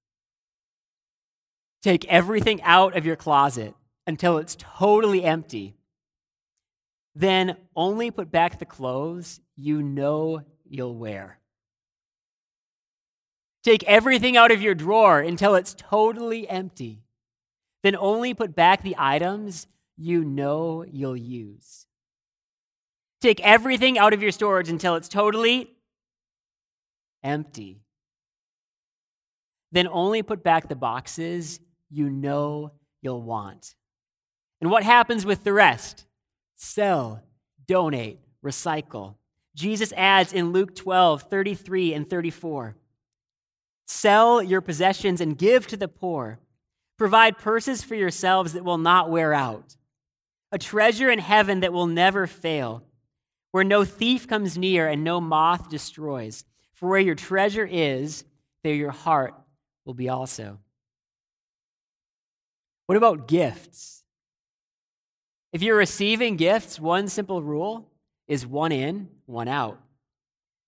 Take 1.81 2.03
everything 2.09 2.61
out 2.63 2.97
of 2.97 3.05
your 3.05 3.15
closet 3.15 3.73
until 4.05 4.37
it's 4.37 4.57
totally 4.59 5.23
empty. 5.23 5.77
Then 7.15 7.55
only 7.73 8.11
put 8.11 8.29
back 8.29 8.59
the 8.59 8.65
clothes 8.65 9.39
you 9.55 9.81
know 9.81 10.41
you'll 10.67 10.97
wear. 10.97 11.39
Take 13.63 13.85
everything 13.85 14.35
out 14.35 14.51
of 14.51 14.61
your 14.61 14.75
drawer 14.75 15.21
until 15.21 15.55
it's 15.55 15.75
totally 15.77 16.49
empty. 16.49 17.05
Then 17.83 17.95
only 17.95 18.33
put 18.33 18.53
back 18.53 18.83
the 18.83 18.97
items 18.97 19.65
you 19.95 20.25
know 20.25 20.83
you'll 20.91 21.15
use. 21.15 21.85
Take 23.21 23.39
everything 23.39 23.97
out 23.97 24.11
of 24.11 24.21
your 24.21 24.33
storage 24.33 24.67
until 24.67 24.95
it's 24.95 25.07
totally 25.07 25.71
empty. 27.23 27.85
Then 29.71 29.87
only 29.87 30.21
put 30.21 30.43
back 30.43 30.67
the 30.67 30.75
boxes 30.75 31.59
you 31.89 32.09
know 32.09 32.71
you'll 33.01 33.21
want. 33.21 33.75
And 34.59 34.69
what 34.69 34.83
happens 34.83 35.25
with 35.25 35.43
the 35.43 35.53
rest? 35.53 36.05
Sell, 36.55 37.23
donate, 37.67 38.19
recycle. 38.43 39.15
Jesus 39.55 39.91
adds 39.97 40.33
in 40.33 40.51
Luke 40.51 40.75
12, 40.75 41.23
33 41.23 41.93
and 41.93 42.09
34 42.09 42.75
Sell 43.87 44.41
your 44.41 44.61
possessions 44.61 45.19
and 45.19 45.37
give 45.37 45.67
to 45.67 45.75
the 45.75 45.87
poor. 45.89 46.39
Provide 46.97 47.37
purses 47.37 47.83
for 47.83 47.95
yourselves 47.95 48.53
that 48.53 48.63
will 48.63 48.77
not 48.77 49.09
wear 49.09 49.33
out, 49.33 49.75
a 50.51 50.57
treasure 50.57 51.09
in 51.09 51.19
heaven 51.19 51.59
that 51.59 51.73
will 51.73 51.87
never 51.87 52.25
fail, 52.25 52.83
where 53.51 53.65
no 53.65 53.83
thief 53.83 54.29
comes 54.29 54.57
near 54.57 54.87
and 54.87 55.03
no 55.03 55.19
moth 55.19 55.69
destroys. 55.69 56.45
For 56.73 56.87
where 56.87 56.99
your 56.99 57.15
treasure 57.15 57.67
is, 57.69 58.23
there 58.63 58.75
your 58.75 58.91
heart 58.91 59.33
will 59.91 59.95
be 59.95 60.07
also. 60.07 60.57
What 62.85 62.97
about 62.97 63.27
gifts? 63.27 64.03
If 65.51 65.61
you're 65.61 65.75
receiving 65.75 66.37
gifts, 66.37 66.79
one 66.79 67.09
simple 67.09 67.43
rule 67.43 67.89
is 68.25 68.47
one 68.47 68.71
in, 68.71 69.09
one 69.25 69.49
out. 69.49 69.81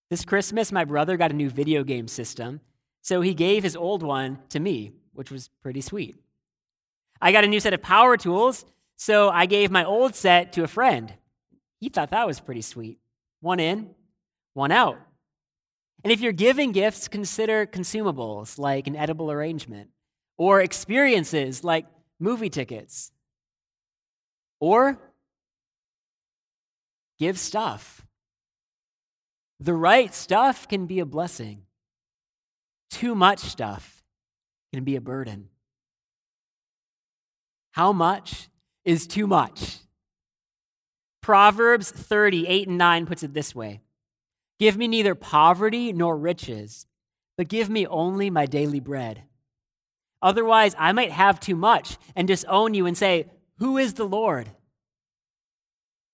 This 0.10 0.26
Christmas, 0.26 0.74
my 0.74 0.84
brother 0.84 1.16
got 1.16 1.32
a 1.32 1.36
new 1.36 1.50
video 1.50 1.86
game 1.86 2.10
system, 2.10 2.60
so 3.02 3.22
he 3.22 3.34
gave 3.34 3.64
his 3.64 3.78
old 3.78 4.04
one 4.04 4.40
to 4.50 4.60
me, 4.60 4.92
which 5.14 5.32
was 5.32 5.50
pretty 5.62 5.80
sweet. 5.80 6.18
I 7.22 7.32
got 7.32 7.46
a 7.46 7.48
new 7.48 7.62
set 7.62 7.74
of 7.74 7.82
power 7.82 8.18
tools, 8.18 8.66
so 8.98 9.30
I 9.30 9.46
gave 9.46 9.72
my 9.72 9.86
old 9.86 10.16
set 10.16 10.52
to 10.54 10.66
a 10.66 10.68
friend. 10.68 11.14
He 11.80 11.88
thought 11.88 12.12
that 12.12 12.28
was 12.28 12.42
pretty 12.42 12.62
sweet. 12.62 13.00
One 13.40 13.62
in, 13.62 13.92
one 14.54 14.74
out. 14.74 14.98
And 16.04 16.12
if 16.12 16.20
you're 16.20 16.34
giving 16.34 16.74
gifts, 16.74 17.08
consider 17.08 17.66
consumables 17.66 18.60
like 18.60 18.88
an 18.88 18.96
edible 18.96 19.32
arrangement, 19.32 19.90
or 20.38 20.60
experiences 20.60 21.64
like 21.64 21.86
movie 22.20 22.50
tickets, 22.50 23.12
or 24.60 25.00
give 27.20 27.40
stuff. 27.40 28.06
The 29.60 29.74
right 29.74 30.14
stuff 30.14 30.68
can 30.68 30.88
be 30.88 31.00
a 31.00 31.06
blessing, 31.06 31.64
too 32.90 33.16
much 33.16 33.40
stuff 33.40 34.04
can 34.74 34.84
be 34.84 34.96
a 34.98 35.02
burden. 35.02 35.50
How 37.72 37.94
much 37.94 38.50
is 38.84 39.08
too 39.08 39.26
much? 39.26 39.78
Proverbs 41.22 41.92
30, 41.92 42.48
8 42.48 42.68
and 42.68 42.78
9 42.78 43.06
puts 43.06 43.24
it 43.24 43.34
this 43.34 43.56
way 43.56 43.83
Give 44.60 44.78
me 44.78 44.88
neither 44.88 45.16
poverty 45.16 45.92
nor 45.94 46.18
riches, 46.18 46.86
but 47.38 47.48
give 47.48 47.70
me 47.70 47.88
only 47.88 48.30
my 48.30 48.46
daily 48.46 48.80
bread. 48.80 49.24
Otherwise, 50.22 50.76
I 50.78 50.94
might 50.94 51.12
have 51.12 51.40
too 51.40 51.56
much 51.56 51.98
and 52.16 52.28
disown 52.28 52.74
you 52.74 52.86
and 52.86 52.98
say, 52.98 53.30
Who 53.58 53.78
is 53.78 53.96
the 53.96 54.06
Lord? 54.06 54.50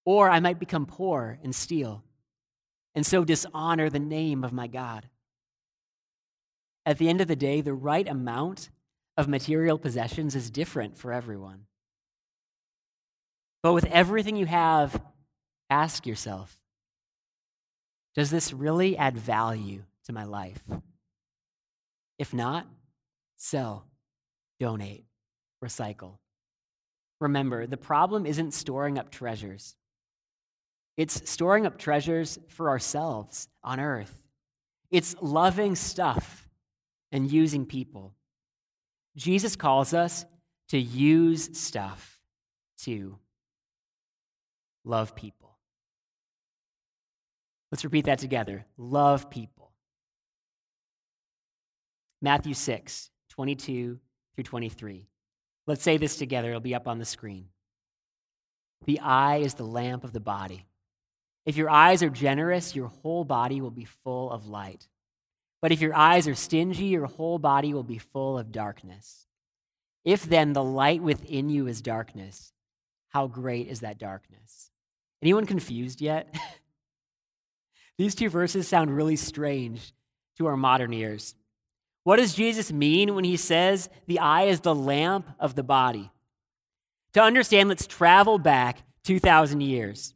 Or 0.05 0.29
I 0.29 0.39
might 0.39 0.59
become 0.59 0.85
poor 0.85 1.37
and 1.43 1.53
steal, 1.53 2.03
and 2.95 3.05
so 3.05 3.23
dishonor 3.23 3.89
the 3.89 3.99
name 3.99 4.43
of 4.43 4.51
my 4.51 4.67
God. 4.67 5.09
At 6.85 6.97
the 6.97 7.09
end 7.09 7.21
of 7.21 7.27
the 7.27 7.35
day, 7.35 7.61
the 7.61 7.73
right 7.73 8.07
amount 8.07 8.69
of 9.15 9.27
material 9.27 9.77
possessions 9.77 10.35
is 10.35 10.49
different 10.49 10.97
for 10.97 11.13
everyone. 11.13 11.65
But 13.61 13.73
with 13.73 13.85
everything 13.85 14.35
you 14.35 14.45
have, 14.45 14.99
ask 15.69 16.07
yourself 16.07 16.58
does 18.15 18.29
this 18.29 18.53
really 18.53 18.97
add 18.97 19.17
value 19.17 19.83
to 20.05 20.13
my 20.13 20.23
life? 20.23 20.61
If 22.17 22.33
not, 22.33 22.67
sell, 23.37 23.85
donate, 24.59 25.05
recycle. 25.63 26.17
Remember, 27.21 27.67
the 27.67 27.77
problem 27.77 28.25
isn't 28.25 28.53
storing 28.53 28.97
up 28.97 29.11
treasures. 29.11 29.75
It's 30.97 31.29
storing 31.29 31.65
up 31.65 31.77
treasures 31.77 32.39
for 32.49 32.69
ourselves 32.69 33.47
on 33.63 33.79
earth. 33.79 34.21
It's 34.91 35.15
loving 35.21 35.75
stuff 35.75 36.49
and 37.11 37.31
using 37.31 37.65
people. 37.65 38.15
Jesus 39.15 39.55
calls 39.55 39.93
us 39.93 40.25
to 40.69 40.77
use 40.77 41.57
stuff 41.57 42.19
to 42.79 43.17
love 44.85 45.15
people. 45.15 45.48
Let's 47.71 47.83
repeat 47.83 48.05
that 48.05 48.19
together. 48.19 48.65
Love 48.77 49.29
people. 49.29 49.71
Matthew 52.21 52.53
6, 52.53 53.11
22 53.29 53.99
through 54.35 54.43
23. 54.43 55.07
Let's 55.67 55.83
say 55.83 55.97
this 55.97 56.17
together. 56.17 56.49
It'll 56.49 56.61
be 56.61 56.75
up 56.75 56.87
on 56.87 56.97
the 56.99 57.05
screen. 57.05 57.45
The 58.85 58.99
eye 58.99 59.37
is 59.37 59.53
the 59.53 59.65
lamp 59.65 60.03
of 60.03 60.13
the 60.13 60.19
body. 60.19 60.65
If 61.45 61.57
your 61.57 61.69
eyes 61.69 62.03
are 62.03 62.09
generous, 62.09 62.75
your 62.75 62.87
whole 62.87 63.23
body 63.23 63.61
will 63.61 63.71
be 63.71 63.85
full 63.85 64.31
of 64.31 64.47
light. 64.47 64.87
But 65.61 65.71
if 65.71 65.81
your 65.81 65.95
eyes 65.95 66.27
are 66.27 66.35
stingy, 66.35 66.85
your 66.85 67.05
whole 67.05 67.39
body 67.39 67.73
will 67.73 67.83
be 67.83 67.97
full 67.97 68.37
of 68.37 68.51
darkness. 68.51 69.27
If 70.05 70.23
then 70.23 70.53
the 70.53 70.63
light 70.63 71.01
within 71.01 71.49
you 71.49 71.67
is 71.67 71.81
darkness, 71.81 72.53
how 73.09 73.27
great 73.27 73.67
is 73.67 73.81
that 73.81 73.97
darkness? 73.97 74.71
Anyone 75.21 75.45
confused 75.45 76.01
yet? 76.01 76.33
These 77.99 78.15
two 78.15 78.29
verses 78.29 78.65
sound 78.65 78.95
really 78.95 79.17
strange 79.17 79.91
to 80.37 80.45
our 80.45 80.55
modern 80.55 80.93
ears. 80.93 81.35
What 82.05 82.15
does 82.15 82.33
Jesus 82.33 82.71
mean 82.71 83.13
when 83.13 83.25
he 83.25 83.35
says 83.35 83.89
the 84.07 84.19
eye 84.19 84.43
is 84.43 84.61
the 84.61 84.73
lamp 84.73 85.27
of 85.37 85.55
the 85.55 85.63
body? 85.63 86.09
To 87.11 87.21
understand, 87.21 87.67
let's 87.67 87.85
travel 87.85 88.39
back 88.39 88.83
2,000 89.03 89.59
years. 89.59 90.13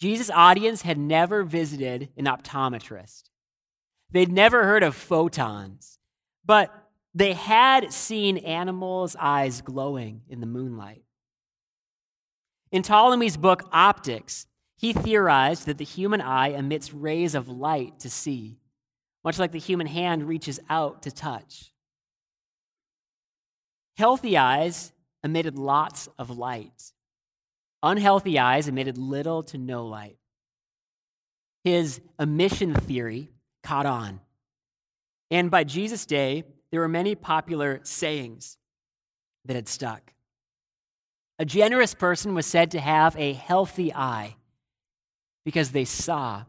Jesus' 0.00 0.28
audience 0.28 0.82
had 0.82 0.98
never 0.98 1.44
visited 1.44 2.08
an 2.16 2.24
optometrist. 2.24 3.30
They'd 4.10 4.32
never 4.32 4.64
heard 4.64 4.82
of 4.82 4.96
photons, 4.96 6.00
but 6.44 6.74
they 7.14 7.34
had 7.34 7.92
seen 7.92 8.38
animals' 8.38 9.14
eyes 9.20 9.60
glowing 9.60 10.22
in 10.28 10.40
the 10.40 10.46
moonlight. 10.46 11.04
In 12.72 12.82
Ptolemy's 12.82 13.36
book, 13.36 13.68
Optics, 13.70 14.48
he 14.84 14.92
theorized 14.92 15.64
that 15.64 15.78
the 15.78 15.84
human 15.84 16.20
eye 16.20 16.48
emits 16.48 16.92
rays 16.92 17.34
of 17.34 17.48
light 17.48 17.98
to 18.00 18.10
see, 18.10 18.58
much 19.24 19.38
like 19.38 19.50
the 19.50 19.58
human 19.58 19.86
hand 19.86 20.28
reaches 20.28 20.60
out 20.68 21.00
to 21.04 21.10
touch. 21.10 21.72
Healthy 23.96 24.36
eyes 24.36 24.92
emitted 25.22 25.56
lots 25.56 26.10
of 26.18 26.28
light. 26.28 26.92
Unhealthy 27.82 28.38
eyes 28.38 28.68
emitted 28.68 28.98
little 28.98 29.42
to 29.44 29.56
no 29.56 29.86
light. 29.86 30.18
His 31.62 32.02
emission 32.20 32.74
theory 32.74 33.30
caught 33.62 33.86
on. 33.86 34.20
And 35.30 35.50
by 35.50 35.64
Jesus' 35.64 36.04
day, 36.04 36.44
there 36.70 36.80
were 36.80 36.88
many 36.88 37.14
popular 37.14 37.80
sayings 37.84 38.58
that 39.46 39.56
had 39.56 39.66
stuck. 39.66 40.12
A 41.38 41.46
generous 41.46 41.94
person 41.94 42.34
was 42.34 42.44
said 42.44 42.70
to 42.72 42.80
have 42.80 43.16
a 43.16 43.32
healthy 43.32 43.90
eye 43.90 44.36
because 45.44 45.70
they 45.70 45.84
saw 45.84 46.44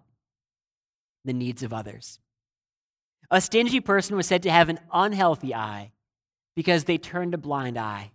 the 1.23 1.33
needs 1.33 1.63
of 1.63 1.73
others. 1.73 2.19
A 3.31 3.41
stingy 3.41 3.79
person 3.79 4.15
was 4.15 4.27
said 4.27 4.43
to 4.43 4.51
have 4.51 4.69
an 4.69 4.79
unhealthy 4.93 5.53
eye 5.53 5.91
because 6.55 6.83
they 6.83 6.97
turned 6.97 7.33
a 7.33 7.39
blind 7.39 7.77
eye 7.77 8.11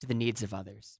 to 0.00 0.06
the 0.06 0.14
needs 0.14 0.42
of 0.42 0.54
others. 0.54 0.98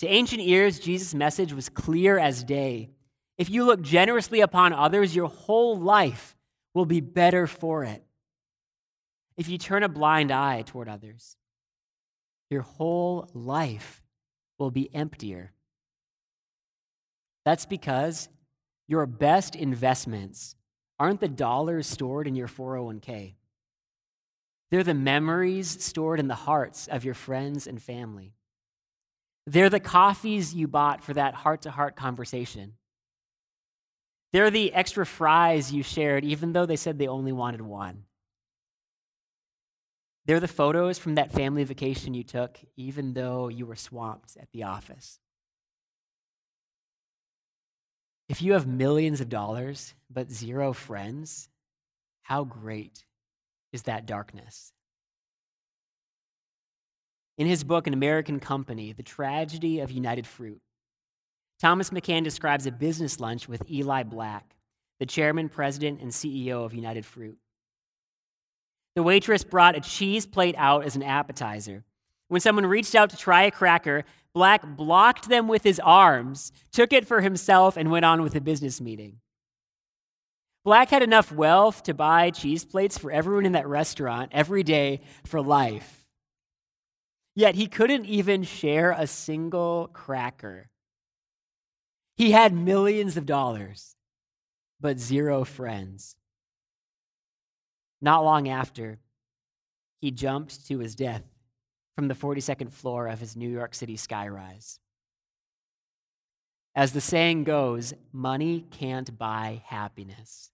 To 0.00 0.08
ancient 0.08 0.42
ears, 0.42 0.80
Jesus' 0.80 1.14
message 1.14 1.52
was 1.52 1.68
clear 1.68 2.18
as 2.18 2.42
day. 2.42 2.90
If 3.38 3.48
you 3.48 3.64
look 3.64 3.82
generously 3.82 4.40
upon 4.40 4.72
others, 4.72 5.14
your 5.14 5.28
whole 5.28 5.78
life 5.78 6.36
will 6.74 6.86
be 6.86 7.00
better 7.00 7.46
for 7.46 7.84
it. 7.84 8.04
If 9.36 9.48
you 9.48 9.58
turn 9.58 9.82
a 9.82 9.88
blind 9.88 10.30
eye 10.30 10.62
toward 10.62 10.88
others, 10.88 11.36
your 12.50 12.62
whole 12.62 13.30
life 13.32 14.02
will 14.58 14.70
be 14.70 14.94
emptier 14.94 15.52
that's 17.44 17.66
because 17.66 18.28
Your 18.88 19.06
best 19.06 19.54
investments 19.56 20.54
aren't 20.98 21.20
the 21.20 21.28
dollars 21.28 21.86
stored 21.86 22.26
in 22.26 22.34
your 22.34 22.48
401k. 22.48 23.36
They're 24.70 24.82
the 24.82 24.92
memories 24.92 25.82
stored 25.82 26.20
in 26.20 26.28
the 26.28 26.34
hearts 26.34 26.88
of 26.88 27.04
your 27.04 27.14
friends 27.14 27.66
and 27.66 27.80
family. 27.80 28.34
They're 29.46 29.70
the 29.70 29.80
coffees 29.80 30.54
you 30.54 30.68
bought 30.68 31.02
for 31.02 31.14
that 31.14 31.34
heart 31.34 31.62
to 31.62 31.70
heart 31.70 31.96
conversation. 31.96 32.74
They're 34.32 34.50
the 34.50 34.72
extra 34.72 35.06
fries 35.06 35.72
you 35.72 35.82
shared, 35.82 36.24
even 36.24 36.52
though 36.52 36.66
they 36.66 36.76
said 36.76 36.98
they 36.98 37.08
only 37.08 37.32
wanted 37.32 37.62
one. 37.62 38.04
They're 40.26 40.38
the 40.40 40.48
photos 40.48 40.98
from 40.98 41.16
that 41.16 41.32
family 41.32 41.64
vacation 41.64 42.14
you 42.14 42.24
took, 42.24 42.60
even 42.76 43.14
though 43.14 43.48
you 43.48 43.66
were 43.66 43.76
swamped 43.76 44.36
at 44.36 44.50
the 44.52 44.64
office. 44.64 45.18
If 48.28 48.40
you 48.40 48.52
have 48.52 48.66
millions 48.66 49.20
of 49.20 49.28
dollars 49.28 49.94
but 50.10 50.30
zero 50.30 50.72
friends, 50.72 51.48
how 52.22 52.44
great 52.44 53.04
is 53.72 53.82
that 53.82 54.06
darkness? 54.06 54.72
In 57.38 57.46
his 57.46 57.64
book, 57.64 57.86
An 57.86 57.94
American 57.94 58.40
Company 58.40 58.92
The 58.92 59.02
Tragedy 59.02 59.80
of 59.80 59.90
United 59.90 60.26
Fruit, 60.26 60.60
Thomas 61.60 61.90
McCann 61.90 62.24
describes 62.24 62.66
a 62.66 62.72
business 62.72 63.20
lunch 63.20 63.48
with 63.48 63.68
Eli 63.70 64.02
Black, 64.02 64.56
the 64.98 65.06
chairman, 65.06 65.48
president, 65.48 66.00
and 66.00 66.10
CEO 66.10 66.64
of 66.64 66.74
United 66.74 67.06
Fruit. 67.06 67.38
The 68.94 69.02
waitress 69.02 69.44
brought 69.44 69.76
a 69.76 69.80
cheese 69.80 70.26
plate 70.26 70.54
out 70.58 70.84
as 70.84 70.96
an 70.96 71.02
appetizer. 71.02 71.84
When 72.32 72.40
someone 72.40 72.64
reached 72.64 72.94
out 72.94 73.10
to 73.10 73.16
try 73.18 73.42
a 73.42 73.50
cracker, 73.50 74.04
Black 74.32 74.66
blocked 74.66 75.28
them 75.28 75.48
with 75.48 75.64
his 75.64 75.78
arms, 75.78 76.50
took 76.72 76.94
it 76.94 77.06
for 77.06 77.20
himself, 77.20 77.76
and 77.76 77.90
went 77.90 78.06
on 78.06 78.22
with 78.22 78.32
the 78.32 78.40
business 78.40 78.80
meeting. 78.80 79.18
Black 80.64 80.88
had 80.88 81.02
enough 81.02 81.30
wealth 81.30 81.82
to 81.82 81.92
buy 81.92 82.30
cheese 82.30 82.64
plates 82.64 82.96
for 82.96 83.12
everyone 83.12 83.44
in 83.44 83.52
that 83.52 83.68
restaurant 83.68 84.30
every 84.32 84.62
day 84.62 85.02
for 85.26 85.42
life. 85.42 86.06
Yet 87.34 87.54
he 87.54 87.66
couldn't 87.66 88.06
even 88.06 88.44
share 88.44 88.92
a 88.92 89.06
single 89.06 89.90
cracker. 89.92 90.70
He 92.16 92.30
had 92.30 92.54
millions 92.54 93.18
of 93.18 93.26
dollars, 93.26 93.94
but 94.80 94.98
zero 94.98 95.44
friends. 95.44 96.16
Not 98.00 98.24
long 98.24 98.48
after, 98.48 99.00
he 100.00 100.10
jumped 100.10 100.66
to 100.68 100.78
his 100.78 100.94
death 100.94 101.24
from 101.94 102.08
the 102.08 102.14
42nd 102.14 102.72
floor 102.72 103.06
of 103.06 103.20
his 103.20 103.36
New 103.36 103.48
York 103.48 103.74
City 103.74 103.96
skyrise. 103.96 104.78
As 106.74 106.92
the 106.92 107.00
saying 107.00 107.44
goes, 107.44 107.92
money 108.12 108.64
can't 108.70 109.18
buy 109.18 109.62
happiness. 109.66 110.50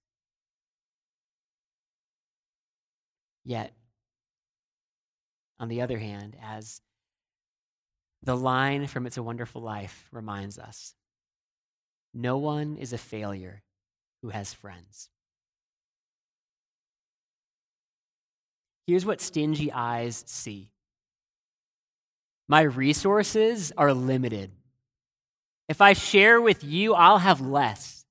Yet, 3.44 3.72
on 5.60 5.68
the 5.68 5.80
other 5.80 5.98
hand, 5.98 6.36
as 6.42 6.80
the 8.22 8.36
line 8.36 8.88
from 8.88 9.06
It's 9.06 9.16
a 9.16 9.22
Wonderful 9.22 9.62
Life 9.62 10.08
reminds 10.10 10.58
us, 10.58 10.94
no 12.12 12.36
one 12.36 12.76
is 12.76 12.92
a 12.92 12.98
failure 12.98 13.62
who 14.22 14.30
has 14.30 14.52
friends. 14.52 15.08
Here's 18.86 19.06
what 19.06 19.20
stingy 19.20 19.70
eyes 19.70 20.24
see 20.26 20.70
my 22.48 22.62
resources 22.62 23.72
are 23.76 23.92
limited. 23.92 24.50
If 25.68 25.80
I 25.82 25.92
share 25.92 26.40
with 26.40 26.64
you, 26.64 26.94
I'll 26.94 27.18
have 27.18 27.40
less. 27.40 28.06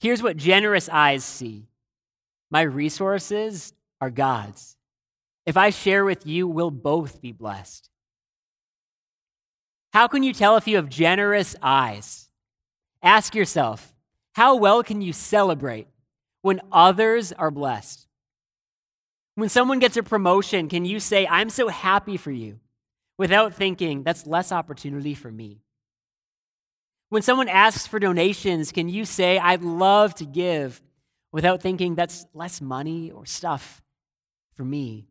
Here's 0.00 0.22
what 0.22 0.36
generous 0.36 0.88
eyes 0.88 1.24
see 1.24 1.66
my 2.50 2.62
resources 2.62 3.72
are 4.00 4.10
God's. 4.10 4.76
If 5.44 5.56
I 5.56 5.70
share 5.70 6.04
with 6.04 6.26
you, 6.26 6.46
we'll 6.46 6.70
both 6.70 7.20
be 7.20 7.32
blessed. 7.32 7.90
How 9.92 10.08
can 10.08 10.22
you 10.22 10.32
tell 10.32 10.56
if 10.56 10.66
you 10.66 10.76
have 10.76 10.88
generous 10.88 11.54
eyes? 11.62 12.28
Ask 13.02 13.34
yourself, 13.34 13.94
how 14.32 14.56
well 14.56 14.82
can 14.82 15.02
you 15.02 15.12
celebrate 15.12 15.86
when 16.42 16.60
others 16.72 17.32
are 17.32 17.50
blessed? 17.50 18.03
When 19.36 19.48
someone 19.48 19.80
gets 19.80 19.96
a 19.96 20.02
promotion, 20.02 20.68
can 20.68 20.84
you 20.84 21.00
say, 21.00 21.26
I'm 21.26 21.50
so 21.50 21.68
happy 21.68 22.16
for 22.16 22.30
you, 22.30 22.60
without 23.18 23.54
thinking, 23.54 24.04
that's 24.04 24.26
less 24.26 24.52
opportunity 24.52 25.14
for 25.14 25.30
me? 25.30 25.60
When 27.08 27.22
someone 27.22 27.48
asks 27.48 27.86
for 27.86 27.98
donations, 27.98 28.70
can 28.70 28.88
you 28.88 29.04
say, 29.04 29.38
I'd 29.38 29.62
love 29.62 30.14
to 30.16 30.24
give, 30.24 30.80
without 31.32 31.60
thinking, 31.60 31.96
that's 31.96 32.26
less 32.32 32.60
money 32.60 33.10
or 33.10 33.26
stuff 33.26 33.82
for 34.54 34.64
me? 34.64 35.08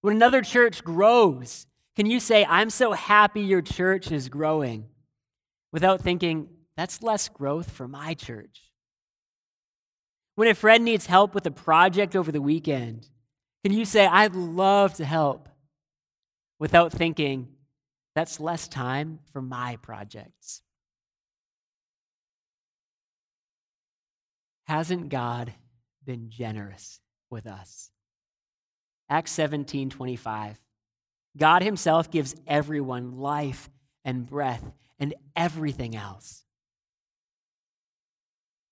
When 0.00 0.16
another 0.16 0.42
church 0.42 0.82
grows, 0.82 1.68
can 1.94 2.06
you 2.06 2.18
say, 2.18 2.44
I'm 2.44 2.70
so 2.70 2.90
happy 2.92 3.42
your 3.42 3.62
church 3.62 4.10
is 4.10 4.28
growing, 4.28 4.86
without 5.70 6.00
thinking, 6.00 6.48
that's 6.76 7.02
less 7.02 7.28
growth 7.28 7.70
for 7.70 7.86
my 7.86 8.14
church? 8.14 8.71
When 10.34 10.48
a 10.48 10.54
friend 10.54 10.84
needs 10.84 11.06
help 11.06 11.34
with 11.34 11.46
a 11.46 11.50
project 11.50 12.16
over 12.16 12.32
the 12.32 12.40
weekend, 12.40 13.08
can 13.64 13.72
you 13.72 13.84
say, 13.84 14.06
I'd 14.06 14.34
love 14.34 14.94
to 14.94 15.04
help, 15.04 15.48
without 16.58 16.90
thinking, 16.90 17.48
that's 18.14 18.40
less 18.40 18.66
time 18.66 19.20
for 19.32 19.42
my 19.42 19.76
projects? 19.76 20.62
Hasn't 24.64 25.10
God 25.10 25.52
been 26.04 26.30
generous 26.30 27.00
with 27.30 27.46
us? 27.46 27.90
Acts 29.10 29.32
17 29.32 29.90
25. 29.90 30.58
God 31.36 31.62
Himself 31.62 32.10
gives 32.10 32.34
everyone 32.46 33.18
life 33.18 33.68
and 34.04 34.26
breath 34.26 34.64
and 34.98 35.14
everything 35.36 35.94
else. 35.94 36.44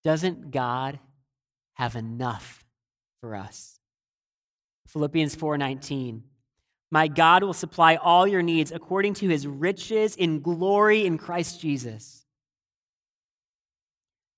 Doesn't 0.05 0.51
God 0.51 0.99
have 1.81 1.97
enough 1.97 2.63
for 3.23 3.35
us. 3.35 3.81
Philippians 4.89 5.35
4:19 5.35 6.25
My 6.91 7.09
God 7.09 7.43
will 7.43 7.55
supply 7.55 7.97
all 7.97 8.27
your 8.27 8.43
needs 8.43 8.71
according 8.71 9.15
to 9.15 9.29
his 9.29 9.47
riches 9.47 10.15
in 10.15 10.41
glory 10.41 11.07
in 11.07 11.17
Christ 11.17 11.59
Jesus. 11.59 12.27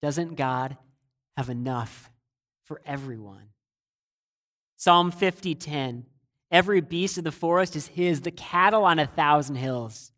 Doesn't 0.03 0.37
God 0.37 0.77
have 1.37 1.49
enough 1.49 2.13
for 2.63 2.81
everyone? 2.87 3.49
Psalm 4.77 5.11
50:10 5.11 6.05
Every 6.53 6.81
beast 6.81 7.19
of 7.19 7.25
the 7.25 7.33
forest 7.33 7.75
is 7.75 7.89
his, 7.89 8.21
the 8.21 8.31
cattle 8.31 8.85
on 8.85 9.01
a 9.01 9.07
thousand 9.07 9.57
hills. 9.57 10.13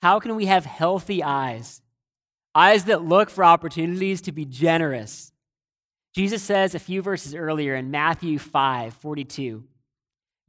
How 0.00 0.18
can 0.18 0.34
we 0.34 0.46
have 0.46 0.64
healthy 0.64 1.22
eyes 1.22 1.81
eyes 2.54 2.84
that 2.84 3.04
look 3.04 3.30
for 3.30 3.44
opportunities 3.44 4.20
to 4.22 4.32
be 4.32 4.44
generous. 4.44 5.32
Jesus 6.14 6.42
says 6.42 6.74
a 6.74 6.78
few 6.78 7.00
verses 7.00 7.34
earlier 7.34 7.74
in 7.74 7.90
Matthew 7.90 8.38
5 8.38 8.94
42, 8.94 9.64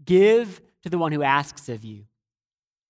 Give 0.04 0.62
to 0.84 0.90
the 0.90 0.98
one 0.98 1.14
who 1.14 1.24
asks 1.24 1.70
of 1.70 1.86
you, 1.86 2.06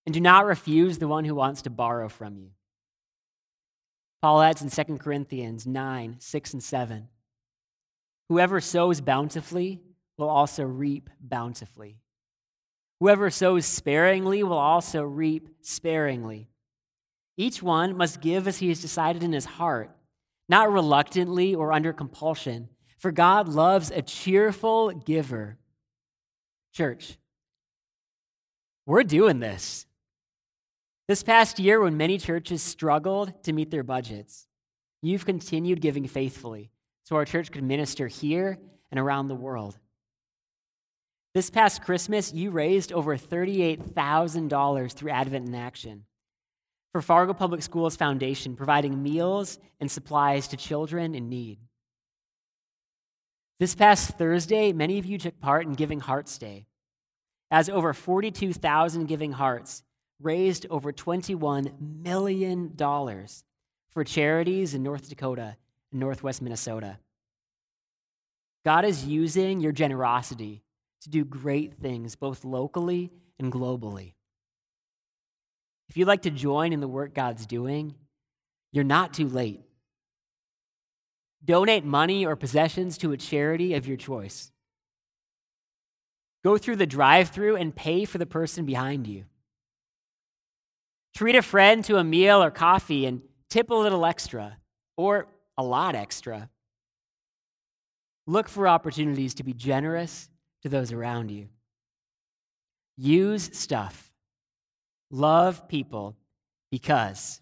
and 0.06 0.14
do 0.14 0.20
not 0.20 0.46
refuse 0.46 0.98
the 0.98 1.08
one 1.08 1.26
who 1.26 1.36
wants 1.36 1.62
to 1.64 1.70
borrow 1.70 2.10
from 2.10 2.38
you. 2.38 2.50
Paul 4.22 4.42
adds 4.42 4.62
in 4.62 4.70
2 4.70 4.98
Corinthians 4.98 5.68
9 5.68 6.16
6 6.20 6.54
and 6.54 6.64
7, 6.64 7.10
Whoever 8.30 8.62
sows 8.62 9.02
bountifully 9.02 9.82
will 10.18 10.30
also 10.30 10.64
reap 10.64 11.10
bountifully. 11.20 12.00
Whoever 13.00 13.30
sows 13.30 13.66
sparingly 13.66 14.44
will 14.44 14.58
also 14.58 15.04
reap 15.04 15.50
sparingly. 15.62 16.48
Each 17.36 17.64
one 17.64 17.98
must 17.98 18.22
give 18.22 18.48
as 18.48 18.60
he 18.60 18.70
has 18.70 18.82
decided 18.82 19.24
in 19.24 19.34
his 19.34 19.46
heart, 19.46 19.90
not 20.48 20.72
reluctantly 20.72 21.56
or 21.56 21.72
under 21.72 21.92
compulsion, 21.92 22.70
for 22.98 23.12
God 23.12 23.48
loves 23.48 23.92
a 23.92 24.02
cheerful 24.02 24.92
giver. 24.92 25.58
Church, 26.74 27.18
we're 28.86 29.04
doing 29.04 29.40
this. 29.40 29.86
This 31.08 31.24
past 31.24 31.60
year, 31.60 31.82
when 31.82 31.98
many 31.98 32.18
churches 32.18 32.62
struggled 32.62 33.44
to 33.44 33.54
meet 33.54 33.72
their 33.72 33.84
budgets, 33.84 34.48
you've 35.02 35.26
continued 35.26 35.82
giving 35.82 36.08
faithfully 36.08 36.72
so 37.04 37.16
our 37.16 37.26
church 37.26 37.52
could 37.52 37.64
minister 37.64 38.08
here 38.08 38.58
and 38.92 39.00
around 39.00 39.28
the 39.28 39.36
world. 39.36 39.78
This 41.34 41.50
past 41.50 41.82
Christmas, 41.82 42.32
you 42.32 42.52
raised 42.52 42.94
over 42.94 43.18
$38,000 43.18 44.94
through 44.94 45.12
Advent 45.12 45.48
in 45.48 45.56
Action 45.56 46.06
for 46.94 47.02
Fargo 47.02 47.34
Public 47.34 47.64
Schools 47.64 47.96
Foundation, 47.96 48.56
providing 48.56 49.02
meals 49.02 49.60
and 49.82 49.92
supplies 49.92 50.48
to 50.50 50.58
children 50.58 51.16
in 51.16 51.28
need. 51.28 51.58
This 53.60 53.76
past 53.76 54.18
Thursday, 54.18 54.72
many 54.72 55.00
of 55.00 55.06
you 55.06 55.18
took 55.18 55.40
part 55.40 55.66
in 55.66 55.74
Giving 55.74 56.00
Hearts 56.00 56.38
Day, 56.38 56.68
as 57.50 57.68
over 57.68 57.94
42,000 57.94 59.08
Giving 59.08 59.32
Hearts 59.32 59.84
raised 60.22 60.68
over 60.70 60.94
$21 60.94 61.74
million 61.82 62.74
for 62.78 64.04
charities 64.04 64.74
in 64.74 64.84
North 64.84 65.10
Dakota 65.10 65.58
and 65.92 66.00
Northwest 66.00 66.42
Minnesota. 66.42 67.00
God 68.64 68.86
is 68.86 69.06
using 69.06 69.60
your 69.60 69.72
generosity 69.72 70.64
to 71.02 71.10
do 71.10 71.26
great 71.26 71.74
things, 71.74 72.16
both 72.16 72.46
locally 72.46 73.12
and 73.40 73.52
globally. 73.52 74.14
If 75.94 75.98
you'd 75.98 76.08
like 76.08 76.24
to 76.24 76.32
join 76.32 76.74
in 76.74 76.80
the 76.80 76.88
work 76.88 77.14
God's 77.14 77.46
doing, 77.46 77.94
you're 78.72 78.84
not 78.84 79.14
too 79.14 79.28
late. 79.30 79.62
Donate 81.46 81.86
money 81.86 82.26
or 82.26 82.36
possessions 82.36 82.98
to 82.98 83.12
a 83.12 83.18
charity 83.18 83.76
of 83.76 83.86
your 83.86 83.96
choice. 83.96 84.52
Go 86.44 86.58
through 86.58 86.78
the 86.78 86.88
drive 86.88 87.30
through 87.30 87.58
and 87.58 87.76
pay 87.76 88.06
for 88.06 88.18
the 88.18 88.26
person 88.26 88.66
behind 88.66 89.06
you. 89.06 89.26
Treat 91.16 91.36
a 91.36 91.44
friend 91.44 91.86
to 91.86 91.98
a 91.98 92.04
meal 92.04 92.42
or 92.42 92.50
coffee 92.50 93.06
and 93.06 93.22
tip 93.52 93.70
a 93.70 93.76
little 93.76 94.04
extra 94.04 94.58
or 94.98 95.28
a 95.60 95.64
lot 95.64 95.94
extra. 95.94 96.50
Look 98.26 98.50
for 98.50 98.68
opportunities 98.68 99.36
to 99.36 99.44
be 99.44 99.54
generous 99.54 100.28
to 100.64 100.70
those 100.70 100.92
around 100.92 101.30
you. 101.30 101.50
Use 102.98 103.52
stuff. 103.54 104.10
Love 105.14 105.68
people 105.68 106.18
because 106.72 107.40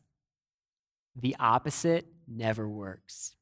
the 1.15 1.37
opposite 1.39 2.05
never 2.27 2.67
works. 2.67 3.33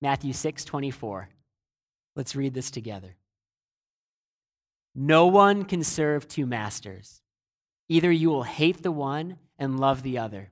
Matthew 0.00 0.32
6 0.32 0.64
24. 0.64 1.28
Let's 2.16 2.34
read 2.34 2.54
this 2.54 2.72
together. 2.72 3.14
No 4.96 5.28
one 5.28 5.64
can 5.64 5.84
serve 5.84 6.26
two 6.26 6.44
masters. 6.44 7.22
Either 7.88 8.10
you 8.10 8.30
will 8.30 8.42
hate 8.42 8.82
the 8.82 8.90
one 8.90 9.38
and 9.60 9.78
love 9.78 10.02
the 10.02 10.18
other, 10.18 10.50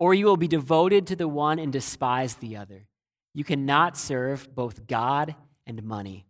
or 0.00 0.12
you 0.12 0.26
will 0.26 0.36
be 0.36 0.48
devoted 0.48 1.06
to 1.06 1.14
the 1.14 1.28
one 1.28 1.60
and 1.60 1.72
despise 1.72 2.34
the 2.34 2.56
other. 2.56 2.88
You 3.32 3.44
cannot 3.44 3.96
serve 3.96 4.52
both 4.56 4.88
God 4.88 5.36
and 5.68 5.84
money. 5.84 6.26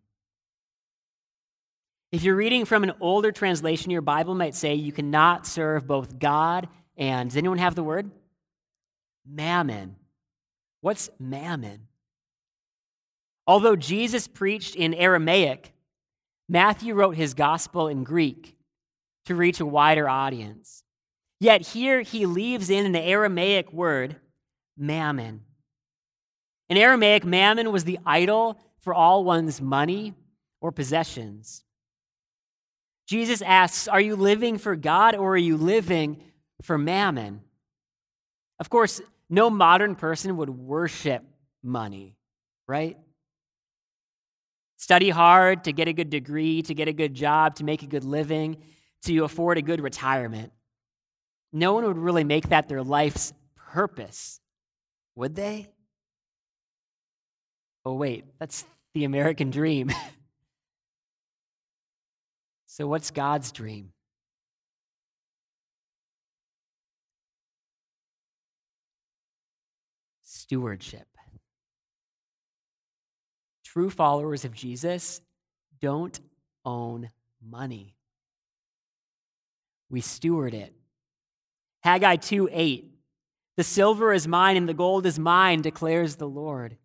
If 2.14 2.22
you're 2.22 2.36
reading 2.36 2.64
from 2.64 2.84
an 2.84 2.92
older 3.00 3.32
translation, 3.32 3.90
your 3.90 4.00
Bible 4.00 4.36
might 4.36 4.54
say 4.54 4.76
you 4.76 4.92
cannot 4.92 5.48
serve 5.48 5.84
both 5.84 6.20
God 6.20 6.68
and, 6.96 7.28
does 7.28 7.36
anyone 7.36 7.58
have 7.58 7.74
the 7.74 7.82
word? 7.82 8.08
Mammon. 9.28 9.96
What's 10.80 11.10
mammon? 11.18 11.88
Although 13.48 13.74
Jesus 13.74 14.28
preached 14.28 14.76
in 14.76 14.94
Aramaic, 14.94 15.72
Matthew 16.48 16.94
wrote 16.94 17.16
his 17.16 17.34
gospel 17.34 17.88
in 17.88 18.04
Greek 18.04 18.56
to 19.24 19.34
reach 19.34 19.58
a 19.58 19.66
wider 19.66 20.08
audience. 20.08 20.84
Yet 21.40 21.62
here 21.62 22.02
he 22.02 22.26
leaves 22.26 22.70
in 22.70 22.92
the 22.92 23.02
Aramaic 23.02 23.72
word, 23.72 24.20
mammon. 24.78 25.40
In 26.68 26.76
Aramaic, 26.76 27.24
mammon 27.24 27.72
was 27.72 27.82
the 27.82 27.98
idol 28.06 28.56
for 28.78 28.94
all 28.94 29.24
one's 29.24 29.60
money 29.60 30.14
or 30.60 30.70
possessions. 30.70 31.64
Jesus 33.06 33.42
asks, 33.42 33.88
Are 33.88 34.00
you 34.00 34.16
living 34.16 34.58
for 34.58 34.76
God 34.76 35.14
or 35.14 35.34
are 35.34 35.36
you 35.36 35.56
living 35.56 36.22
for 36.62 36.78
mammon? 36.78 37.40
Of 38.58 38.70
course, 38.70 39.00
no 39.28 39.50
modern 39.50 39.94
person 39.94 40.36
would 40.36 40.50
worship 40.50 41.22
money, 41.62 42.16
right? 42.66 42.96
Study 44.76 45.10
hard 45.10 45.64
to 45.64 45.72
get 45.72 45.88
a 45.88 45.92
good 45.92 46.10
degree, 46.10 46.62
to 46.62 46.74
get 46.74 46.88
a 46.88 46.92
good 46.92 47.14
job, 47.14 47.56
to 47.56 47.64
make 47.64 47.82
a 47.82 47.86
good 47.86 48.04
living, 48.04 48.58
to 49.02 49.24
afford 49.24 49.58
a 49.58 49.62
good 49.62 49.80
retirement. 49.80 50.52
No 51.52 51.72
one 51.72 51.84
would 51.84 51.98
really 51.98 52.24
make 52.24 52.48
that 52.48 52.68
their 52.68 52.82
life's 52.82 53.32
purpose, 53.56 54.40
would 55.14 55.34
they? 55.34 55.68
Oh, 57.84 57.94
wait, 57.94 58.24
that's 58.38 58.64
the 58.94 59.04
American 59.04 59.50
dream. 59.50 59.90
so, 62.74 62.88
what's 62.88 63.12
God's 63.12 63.52
dream? 63.52 63.92
Stewardship. 70.24 71.06
True 73.64 73.90
followers 73.90 74.44
of 74.44 74.52
Jesus 74.54 75.20
don't 75.80 76.18
own 76.64 77.10
money. 77.40 77.94
We 79.88 80.00
steward 80.00 80.52
it. 80.52 80.74
Haggai 81.84 82.16
2 82.16 82.48
8. 82.50 82.92
The 83.56 83.62
silver 83.62 84.12
is 84.12 84.26
mine 84.26 84.56
and 84.56 84.68
the 84.68 84.74
gold 84.74 85.06
is 85.06 85.16
mine, 85.16 85.62
declares 85.62 86.16
the 86.16 86.26
Lord. 86.26 86.76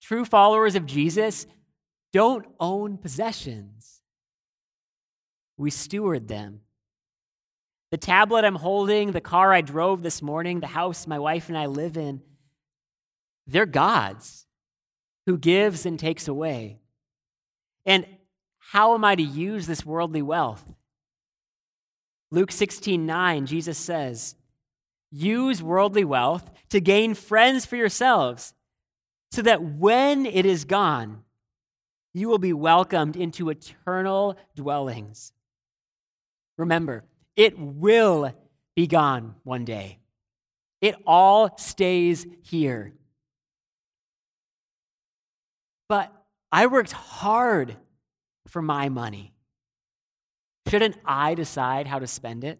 True 0.00 0.24
followers 0.24 0.74
of 0.74 0.84
Jesus 0.84 1.46
don't 2.12 2.44
own 2.58 2.98
possessions, 2.98 4.01
we 5.62 5.70
steward 5.70 6.28
them. 6.28 6.60
The 7.90 7.96
tablet 7.96 8.44
I'm 8.44 8.56
holding, 8.56 9.12
the 9.12 9.20
car 9.20 9.52
I 9.52 9.60
drove 9.60 10.02
this 10.02 10.20
morning, 10.20 10.60
the 10.60 10.66
house 10.66 11.06
my 11.06 11.18
wife 11.18 11.48
and 11.48 11.56
I 11.56 11.66
live 11.66 11.96
in, 11.96 12.22
they're 13.46 13.66
God's 13.66 14.46
who 15.26 15.38
gives 15.38 15.86
and 15.86 15.98
takes 15.98 16.26
away. 16.26 16.80
And 17.86 18.06
how 18.58 18.94
am 18.94 19.04
I 19.04 19.14
to 19.14 19.22
use 19.22 19.66
this 19.66 19.86
worldly 19.86 20.22
wealth? 20.22 20.74
Luke 22.30 22.50
16 22.50 23.04
9, 23.04 23.46
Jesus 23.46 23.78
says, 23.78 24.36
Use 25.10 25.62
worldly 25.62 26.04
wealth 26.04 26.50
to 26.70 26.80
gain 26.80 27.14
friends 27.14 27.66
for 27.66 27.76
yourselves, 27.76 28.54
so 29.30 29.42
that 29.42 29.62
when 29.62 30.24
it 30.24 30.46
is 30.46 30.64
gone, 30.64 31.24
you 32.14 32.28
will 32.28 32.38
be 32.38 32.52
welcomed 32.52 33.16
into 33.16 33.50
eternal 33.50 34.36
dwellings. 34.56 35.32
Remember, 36.56 37.04
it 37.36 37.58
will 37.58 38.32
be 38.74 38.86
gone 38.86 39.34
one 39.44 39.64
day. 39.64 39.98
It 40.80 40.96
all 41.06 41.56
stays 41.58 42.26
here. 42.42 42.92
But 45.88 46.12
I 46.50 46.66
worked 46.66 46.92
hard 46.92 47.76
for 48.48 48.62
my 48.62 48.88
money. 48.88 49.32
Shouldn't 50.68 50.96
I 51.04 51.34
decide 51.34 51.86
how 51.86 51.98
to 51.98 52.06
spend 52.06 52.44
it? 52.44 52.58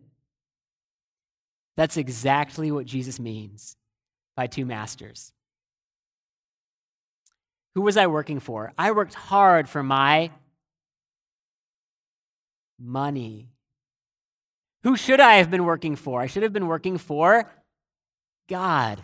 That's 1.76 1.96
exactly 1.96 2.70
what 2.70 2.87
Jesus 2.87 3.18
means 3.18 3.76
by 4.37 4.46
two 4.46 4.66
masters. 4.66 5.33
Who 7.74 7.81
was 7.81 7.96
I 7.96 8.07
working 8.07 8.40
for? 8.40 8.72
I 8.76 8.90
worked 8.90 9.14
hard 9.14 9.68
for 9.68 9.83
my 9.83 10.31
money. 12.78 13.52
Who 14.83 14.97
should 14.97 15.21
I 15.21 15.35
have 15.35 15.51
been 15.51 15.64
working 15.64 15.97
for? 15.97 16.21
I 16.21 16.27
should 16.27 16.42
have 16.42 16.53
been 16.53 16.66
working 16.66 16.99
for 16.99 17.51
God. 18.49 19.03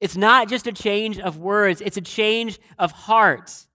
It's 0.00 0.16
not 0.16 0.48
just 0.48 0.66
a 0.66 0.72
change 0.72 1.18
of 1.18 1.38
words, 1.38 1.80
it's 1.80 1.96
a 1.96 2.02
change 2.02 2.58
of 2.78 2.92
heart. 2.92 3.66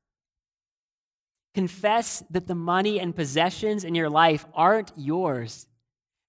Confess 1.55 2.23
that 2.29 2.47
the 2.47 2.55
money 2.55 2.99
and 2.99 3.15
possessions 3.15 3.83
in 3.83 3.95
your 3.95 4.09
life 4.09 4.45
aren't 4.53 4.91
yours, 4.95 5.67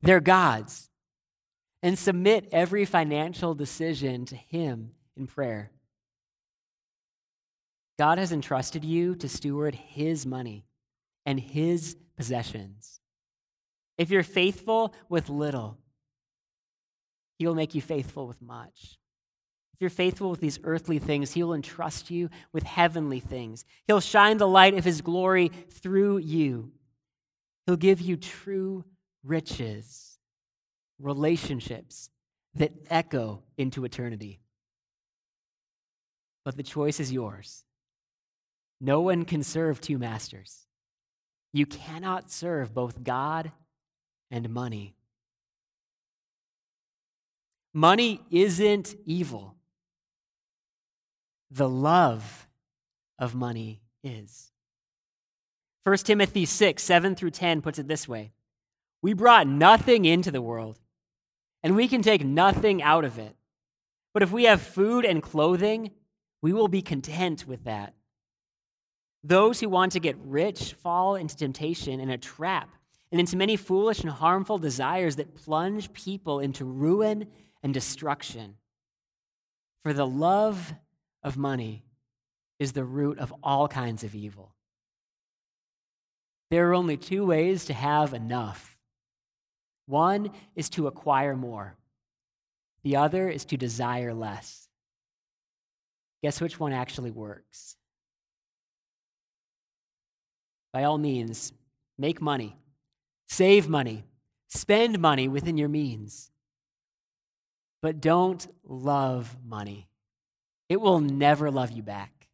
they're 0.03 0.21
God's. 0.21 0.89
And 1.83 1.99
submit 1.99 2.47
every 2.53 2.85
financial 2.85 3.55
decision 3.55 4.27
to 4.27 4.37
Him 4.37 4.91
in 5.17 5.27
prayer. 5.27 5.71
God 7.99 8.19
has 8.19 8.33
entrusted 8.33 8.85
you 8.85 9.15
to 9.17 9.29
steward 9.31 9.75
His 9.75 10.27
money 10.27 10.67
and 11.25 11.41
His 11.41 11.97
possessions. 12.19 13.00
If 14.01 14.09
you're 14.09 14.23
faithful 14.23 14.95
with 15.11 15.29
little, 15.29 15.77
He 17.39 17.47
will 17.47 17.55
make 17.55 17.75
you 17.75 17.83
faithful 17.83 18.27
with 18.27 18.41
much. 18.41 18.99
If 19.75 19.81
you're 19.83 19.91
faithful 19.91 20.31
with 20.31 20.41
these 20.41 20.59
earthly 20.65 20.99
things, 20.99 21.33
He 21.33 21.43
will 21.43 21.53
entrust 21.53 22.11
you 22.11 22.31
with 22.51 22.63
heavenly 22.63 23.21
things. 23.21 23.67
He'll 23.87 24.01
shine 24.01 24.39
the 24.39 24.49
light 24.49 24.73
of 24.73 24.87
His 24.87 25.03
glory 25.03 25.49
through 25.49 26.17
you. 26.17 26.73
He'll 27.67 27.77
give 27.77 28.01
you 28.01 28.17
true 28.17 28.87
riches, 29.23 30.19
relationships 30.99 32.09
that 32.55 32.73
echo 32.89 33.43
into 33.59 33.85
eternity. 33.85 34.41
But 36.43 36.57
the 36.57 36.63
choice 36.63 37.01
is 37.01 37.13
yours. 37.13 37.65
No 38.81 39.03
one 39.03 39.27
can 39.27 39.43
serve 39.43 39.79
two 39.79 39.99
masters. 39.99 40.65
You 41.53 41.67
cannot 41.67 42.31
serve 42.31 42.73
both 42.73 43.05
God 43.05 43.53
and 44.31 44.51
money. 44.51 44.95
Money 47.73 48.21
isn't 48.31 48.95
evil 49.07 49.57
the 51.51 51.69
love 51.69 52.49
of 53.19 53.35
money 53.35 53.81
is. 54.05 54.53
1 55.85 55.97
Timothy 55.99 56.45
6, 56.45 56.83
7 56.83 57.15
through 57.15 57.31
10 57.31 57.63
puts 57.63 57.79
it 57.79 57.89
this 57.89 58.07
way 58.07 58.33
We 59.03 59.13
brought 59.13 59.47
nothing 59.47 60.05
into 60.05 60.31
the 60.31 60.43
world, 60.43 60.79
and 61.63 61.75
we 61.75 61.89
can 61.89 62.03
take 62.03 62.25
nothing 62.25 62.83
out 62.83 63.05
of 63.05 63.19
it. 63.19 63.35
But 64.13 64.23
if 64.23 64.31
we 64.31 64.45
have 64.45 64.61
food 64.61 65.05
and 65.05 65.23
clothing, 65.23 65.91
we 66.43 66.53
will 66.53 66.69
be 66.69 66.83
content 66.83 67.47
with 67.47 67.65
that. 67.65 67.95
Those 69.23 69.61
who 69.61 69.69
want 69.69 69.93
to 69.93 70.01
get 70.01 70.17
rich 70.19 70.73
fall 70.75 71.15
into 71.15 71.37
temptation 71.37 72.01
and 72.01 72.11
a 72.11 72.17
trap, 72.17 72.71
and 73.11 73.21
into 73.21 73.37
many 73.37 73.57
foolish 73.57 74.01
and 74.01 74.11
harmful 74.11 74.59
desires 74.59 75.17
that 75.17 75.35
plunge 75.35 75.93
people 75.93 76.41
into 76.41 76.65
ruin 76.65 77.27
and 77.63 77.75
destruction. 77.75 78.57
For 79.83 79.93
the 79.93 80.07
love 80.07 80.75
of 81.23 81.37
money 81.37 81.85
is 82.59 82.73
the 82.73 82.85
root 82.85 83.19
of 83.19 83.35
all 83.43 83.67
kinds 83.69 84.05
of 84.05 84.15
evil. 84.15 84.55
There 86.51 86.69
are 86.69 86.75
only 86.75 86.97
two 86.97 87.25
ways 87.25 87.65
to 87.67 87.75
have 87.75 88.13
enough 88.13 88.77
one 89.91 90.31
is 90.55 90.69
to 90.71 90.87
acquire 90.87 91.35
more, 91.35 91.77
the 92.85 92.95
other 92.95 93.29
is 93.29 93.45
to 93.47 93.57
desire 93.57 94.15
less. 94.15 94.69
Guess 96.23 96.41
which 96.41 96.61
one 96.61 96.73
actually 96.73 97.11
works? 97.11 97.77
By 100.73 100.85
all 100.85 100.97
means, 100.97 101.53
make 101.99 102.23
money, 102.23 102.57
save 103.31 103.69
money, 103.69 104.03
spend 104.49 104.99
money 104.99 105.29
within 105.29 105.57
your 105.57 105.69
means. 105.69 106.33
But 107.81 108.01
don't 108.01 108.47
love 108.65 109.37
money, 109.43 109.89
it 110.69 110.81
will 110.81 111.01
never 111.01 111.51
love 111.51 111.71
you 111.71 111.83
back. 111.83 112.29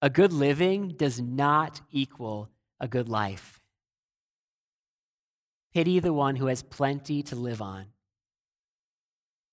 A 0.00 0.10
good 0.10 0.32
living 0.32 0.90
does 0.90 1.20
not 1.20 1.80
equal 1.90 2.50
a 2.78 2.86
good 2.86 3.08
life. 3.08 3.60
Pity 5.74 5.98
the 5.98 6.12
one 6.12 6.36
who 6.36 6.46
has 6.46 6.62
plenty 6.62 7.22
to 7.24 7.34
live 7.34 7.60
on, 7.60 7.86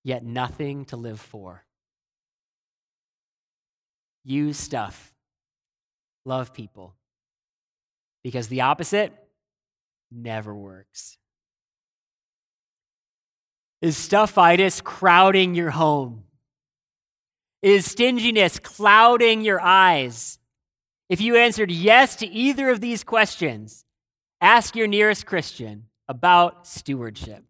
yet 0.04 0.24
nothing 0.24 0.86
to 0.86 0.98
live 0.98 1.20
for. 1.20 1.64
Use 4.24 4.58
stuff. 4.58 5.14
Love 6.26 6.54
people. 6.54 6.96
Because 8.24 8.48
the 8.48 8.62
opposite 8.62 9.25
never 10.12 10.54
works. 10.54 11.18
Is 13.82 13.98
stuffitis 13.98 14.84
crowding 14.84 15.54
your 15.54 15.72
home? 15.72 16.24
Is 17.62 17.86
stinginess 17.86 18.60
clouding 18.60 19.42
your 19.42 19.62
eyes? 19.62 20.40
If 21.10 21.22
you 21.22 21.36
answered 21.36 21.72
yes 21.72 22.16
to 22.18 22.28
either 22.28 22.70
of 22.70 22.82
these 22.82 23.04
questions, 23.04 23.86
ask 24.42 24.76
your 24.76 24.88
nearest 24.88 25.26
Christian 25.26 25.86
about 26.08 26.66
stewardship. 26.66 27.44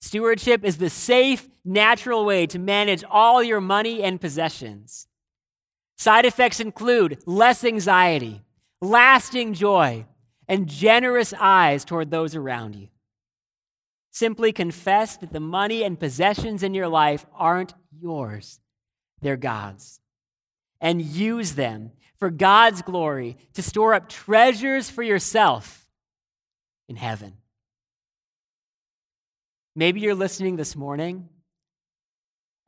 Stewardship 0.00 0.64
is 0.64 0.78
the 0.78 0.90
safe, 0.90 1.48
natural 1.64 2.24
way 2.24 2.46
to 2.48 2.58
manage 2.58 3.04
all 3.08 3.42
your 3.42 3.60
money 3.60 4.02
and 4.02 4.20
possessions. 4.20 5.06
Side 5.96 6.24
effects 6.24 6.58
include 6.58 7.22
less 7.26 7.64
anxiety, 7.64 8.42
lasting 8.80 9.54
joy, 9.54 10.04
and 10.52 10.68
generous 10.68 11.32
eyes 11.40 11.82
toward 11.82 12.10
those 12.10 12.36
around 12.36 12.76
you. 12.76 12.88
Simply 14.10 14.52
confess 14.52 15.16
that 15.16 15.32
the 15.32 15.40
money 15.40 15.82
and 15.82 15.98
possessions 15.98 16.62
in 16.62 16.74
your 16.74 16.88
life 16.88 17.24
aren't 17.34 17.72
yours, 17.90 18.60
they're 19.22 19.38
God's. 19.38 19.98
And 20.78 21.00
use 21.00 21.54
them 21.54 21.92
for 22.18 22.28
God's 22.28 22.82
glory 22.82 23.38
to 23.54 23.62
store 23.62 23.94
up 23.94 24.10
treasures 24.10 24.90
for 24.90 25.02
yourself 25.02 25.86
in 26.86 26.96
heaven. 26.96 27.38
Maybe 29.74 30.00
you're 30.00 30.14
listening 30.14 30.56
this 30.56 30.76
morning 30.76 31.30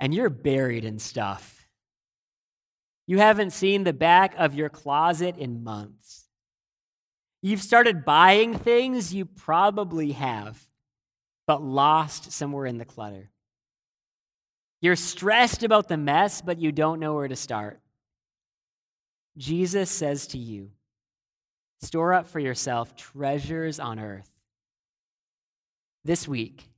and 0.00 0.14
you're 0.14 0.30
buried 0.30 0.86
in 0.86 0.98
stuff. 0.98 1.68
You 3.06 3.18
haven't 3.18 3.50
seen 3.50 3.84
the 3.84 3.92
back 3.92 4.34
of 4.38 4.54
your 4.54 4.70
closet 4.70 5.36
in 5.36 5.62
months. 5.62 6.23
You've 7.44 7.60
started 7.60 8.06
buying 8.06 8.56
things 8.56 9.12
you 9.12 9.26
probably 9.26 10.12
have, 10.12 10.66
but 11.46 11.60
lost 11.60 12.32
somewhere 12.32 12.64
in 12.64 12.78
the 12.78 12.86
clutter. 12.86 13.28
You're 14.80 14.96
stressed 14.96 15.62
about 15.62 15.88
the 15.88 15.98
mess, 15.98 16.40
but 16.40 16.58
you 16.58 16.72
don't 16.72 17.00
know 17.00 17.12
where 17.12 17.28
to 17.28 17.36
start. 17.36 17.82
Jesus 19.36 19.90
says 19.90 20.28
to 20.28 20.38
you, 20.38 20.70
store 21.82 22.14
up 22.14 22.28
for 22.28 22.40
yourself 22.40 22.96
treasures 22.96 23.78
on 23.78 23.98
earth. 23.98 24.30
This 26.02 26.26
week, 26.26 26.70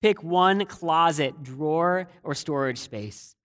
pick 0.00 0.22
one 0.22 0.64
closet, 0.64 1.42
drawer, 1.42 2.08
or 2.22 2.34
storage 2.34 2.78
space. 2.78 3.36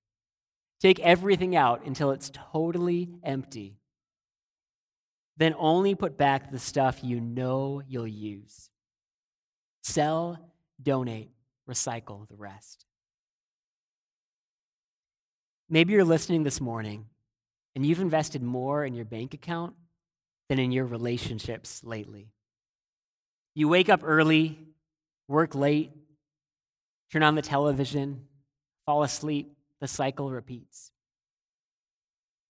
Take 0.79 1.01
everything 1.01 1.57
out 1.57 1.85
until 1.85 2.11
it's 2.11 2.31
totally 2.33 3.09
empty. 3.21 3.80
Then 5.37 5.55
only 5.57 5.95
put 5.95 6.17
back 6.17 6.51
the 6.51 6.59
stuff 6.59 7.03
you 7.03 7.19
know 7.19 7.81
you'll 7.87 8.07
use. 8.07 8.69
Sell, 9.83 10.37
donate, 10.81 11.31
recycle 11.69 12.27
the 12.27 12.35
rest. 12.35 12.85
Maybe 15.69 15.93
you're 15.93 16.03
listening 16.03 16.43
this 16.43 16.59
morning 16.59 17.05
and 17.75 17.85
you've 17.85 18.01
invested 18.01 18.43
more 18.43 18.83
in 18.83 18.93
your 18.93 19.05
bank 19.05 19.33
account 19.33 19.73
than 20.49 20.59
in 20.59 20.73
your 20.73 20.85
relationships 20.85 21.81
lately. 21.83 22.33
You 23.55 23.69
wake 23.69 23.87
up 23.87 24.01
early, 24.03 24.59
work 25.29 25.55
late, 25.55 25.91
turn 27.11 27.23
on 27.23 27.35
the 27.35 27.41
television, 27.41 28.27
fall 28.85 29.03
asleep, 29.03 29.55
the 29.79 29.87
cycle 29.87 30.29
repeats. 30.29 30.91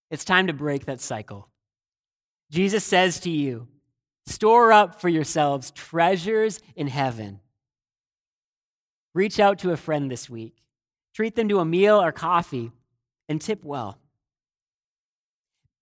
It's 0.10 0.26
time 0.26 0.48
to 0.48 0.54
break 0.54 0.88
that 0.88 1.00
cycle. 1.00 1.51
Jesus 2.52 2.84
says 2.84 3.20
to 3.22 3.30
you, 3.30 3.68
store 4.28 4.72
up 4.72 5.00
for 5.00 5.10
yourselves 5.10 5.72
treasures 5.72 6.60
in 6.76 6.88
heaven. 6.88 7.40
Reach 9.14 9.40
out 9.40 9.60
to 9.60 9.72
a 9.72 9.78
friend 9.78 10.12
this 10.12 10.30
week. 10.30 10.56
Treat 11.16 11.36
them 11.36 11.50
to 11.50 11.60
a 11.60 11.66
meal 11.66 12.02
or 12.02 12.12
coffee 12.12 12.72
and 13.28 13.42
tip 13.42 13.64
well. 13.64 13.98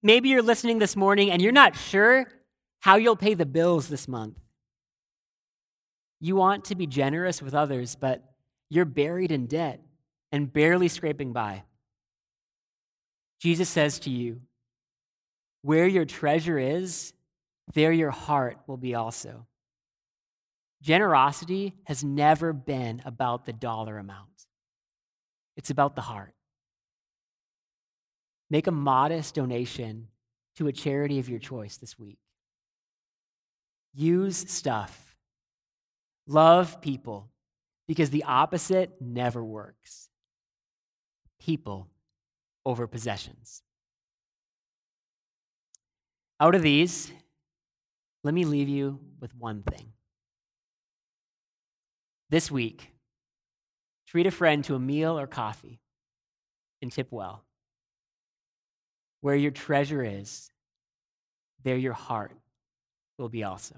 Maybe 0.01 0.29
you're 0.29 0.41
listening 0.41 0.79
this 0.79 0.95
morning 0.95 1.31
and 1.31 1.41
you're 1.41 1.51
not 1.51 1.75
sure 1.75 2.27
how 2.79 2.95
you'll 2.95 3.15
pay 3.15 3.33
the 3.33 3.45
bills 3.45 3.87
this 3.89 4.07
month. 4.07 4.39
You 6.21 6.35
want 6.35 6.65
to 6.65 6.75
be 6.75 6.87
generous 6.87 7.41
with 7.41 7.53
others, 7.53 7.95
but 7.95 8.23
you're 8.69 8.85
buried 8.85 9.31
in 9.31 9.47
debt 9.47 9.81
and 10.31 10.51
barely 10.51 10.87
scraping 10.87 11.33
by. 11.33 11.63
Jesus 13.39 13.69
says 13.69 13.99
to 13.99 14.09
you, 14.09 14.41
Where 15.61 15.87
your 15.87 16.05
treasure 16.05 16.57
is, 16.57 17.13
there 17.73 17.91
your 17.91 18.11
heart 18.11 18.57
will 18.67 18.77
be 18.77 18.95
also. 18.95 19.45
Generosity 20.81 21.75
has 21.83 22.03
never 22.03 22.53
been 22.53 23.01
about 23.05 23.45
the 23.45 23.53
dollar 23.53 23.97
amount, 23.97 24.45
it's 25.57 25.69
about 25.69 25.95
the 25.95 26.01
heart. 26.01 26.33
Make 28.49 28.67
a 28.67 28.71
modest 28.71 29.35
donation 29.35 30.07
to 30.55 30.67
a 30.67 30.71
charity 30.71 31.19
of 31.19 31.29
your 31.29 31.39
choice 31.39 31.77
this 31.77 31.99
week. 31.99 32.17
Use 33.93 34.37
stuff. 34.37 35.15
Love 36.27 36.81
people 36.81 37.29
because 37.87 38.09
the 38.09 38.23
opposite 38.23 38.91
never 38.99 39.43
works. 39.43 40.09
People 41.39 41.87
over 42.65 42.87
possessions. 42.87 43.61
Out 46.39 46.55
of 46.55 46.61
these, 46.61 47.11
let 48.23 48.33
me 48.33 48.45
leave 48.45 48.69
you 48.69 48.99
with 49.19 49.35
one 49.35 49.63
thing. 49.63 49.93
This 52.29 52.49
week, 52.49 52.91
treat 54.07 54.27
a 54.27 54.31
friend 54.31 54.63
to 54.65 54.75
a 54.75 54.79
meal 54.79 55.19
or 55.19 55.27
coffee 55.27 55.79
and 56.81 56.91
tip 56.91 57.07
well. 57.11 57.43
Where 59.21 59.35
your 59.35 59.51
treasure 59.51 60.03
is, 60.03 60.51
there 61.63 61.75
your 61.75 61.93
heart 61.93 62.31
will 63.17 63.29
be 63.29 63.43
also. 63.43 63.75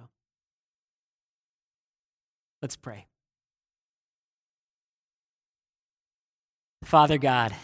Let's 2.62 2.76
pray. 2.76 3.08
Father 6.84 7.18
God, 7.18 7.56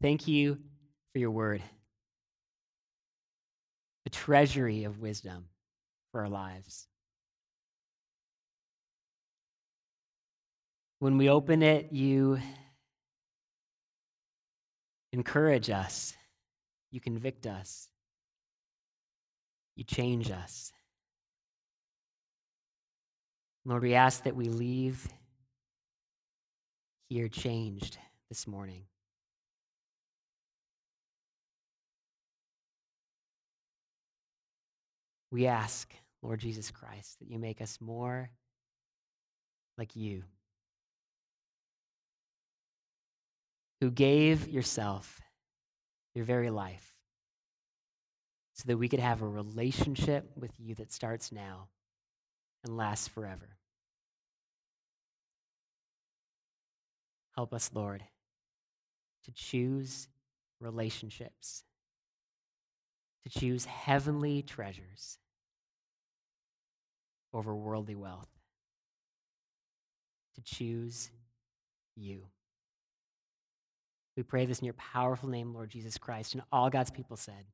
thank 0.00 0.28
you 0.28 0.58
for 1.12 1.18
your 1.18 1.30
word, 1.30 1.62
treasury 4.08 4.84
of 4.84 5.00
wisdom 5.00 5.46
for 6.12 6.20
our 6.20 6.28
lives. 6.28 6.86
When 11.00 11.16
we 11.16 11.28
open 11.28 11.62
it, 11.62 11.92
you 11.92 12.40
encourage 15.12 15.70
us, 15.70 16.14
you 16.90 17.00
convict 17.00 17.46
us, 17.46 17.88
you 19.76 19.84
change 19.84 20.30
us. 20.30 20.72
Lord, 23.64 23.82
we 23.82 23.94
ask 23.94 24.24
that 24.24 24.34
we 24.34 24.48
leave 24.48 25.06
here 27.08 27.28
changed 27.28 27.98
this 28.28 28.46
morning. 28.46 28.84
We 35.30 35.46
ask, 35.46 35.92
Lord 36.22 36.40
Jesus 36.40 36.70
Christ, 36.70 37.18
that 37.18 37.30
you 37.30 37.38
make 37.38 37.60
us 37.60 37.78
more 37.80 38.30
like 39.76 39.94
you, 39.94 40.24
who 43.80 43.90
gave 43.90 44.48
yourself, 44.48 45.20
your 46.14 46.24
very 46.24 46.50
life, 46.50 46.94
so 48.54 48.64
that 48.66 48.76
we 48.76 48.88
could 48.88 48.98
have 48.98 49.22
a 49.22 49.28
relationship 49.28 50.30
with 50.34 50.50
you 50.58 50.74
that 50.76 50.90
starts 50.90 51.30
now 51.30 51.68
and 52.64 52.76
lasts 52.76 53.06
forever. 53.06 53.56
Help 57.36 57.54
us, 57.54 57.70
Lord, 57.72 58.02
to 59.24 59.32
choose 59.32 60.08
relationships, 60.58 61.62
to 63.28 63.38
choose 63.40 63.64
heavenly 63.64 64.42
treasures 64.42 65.18
over 67.32 67.54
worldly 67.54 67.94
wealth, 67.94 68.28
to 70.34 70.42
choose 70.42 71.10
you. 71.96 72.22
We 74.16 74.22
pray 74.22 74.46
this 74.46 74.60
in 74.60 74.64
your 74.64 74.74
powerful 74.74 75.28
name, 75.28 75.54
Lord 75.54 75.70
Jesus 75.70 75.98
Christ, 75.98 76.34
and 76.34 76.42
all 76.50 76.70
God's 76.70 76.90
people 76.90 77.16
said. 77.16 77.44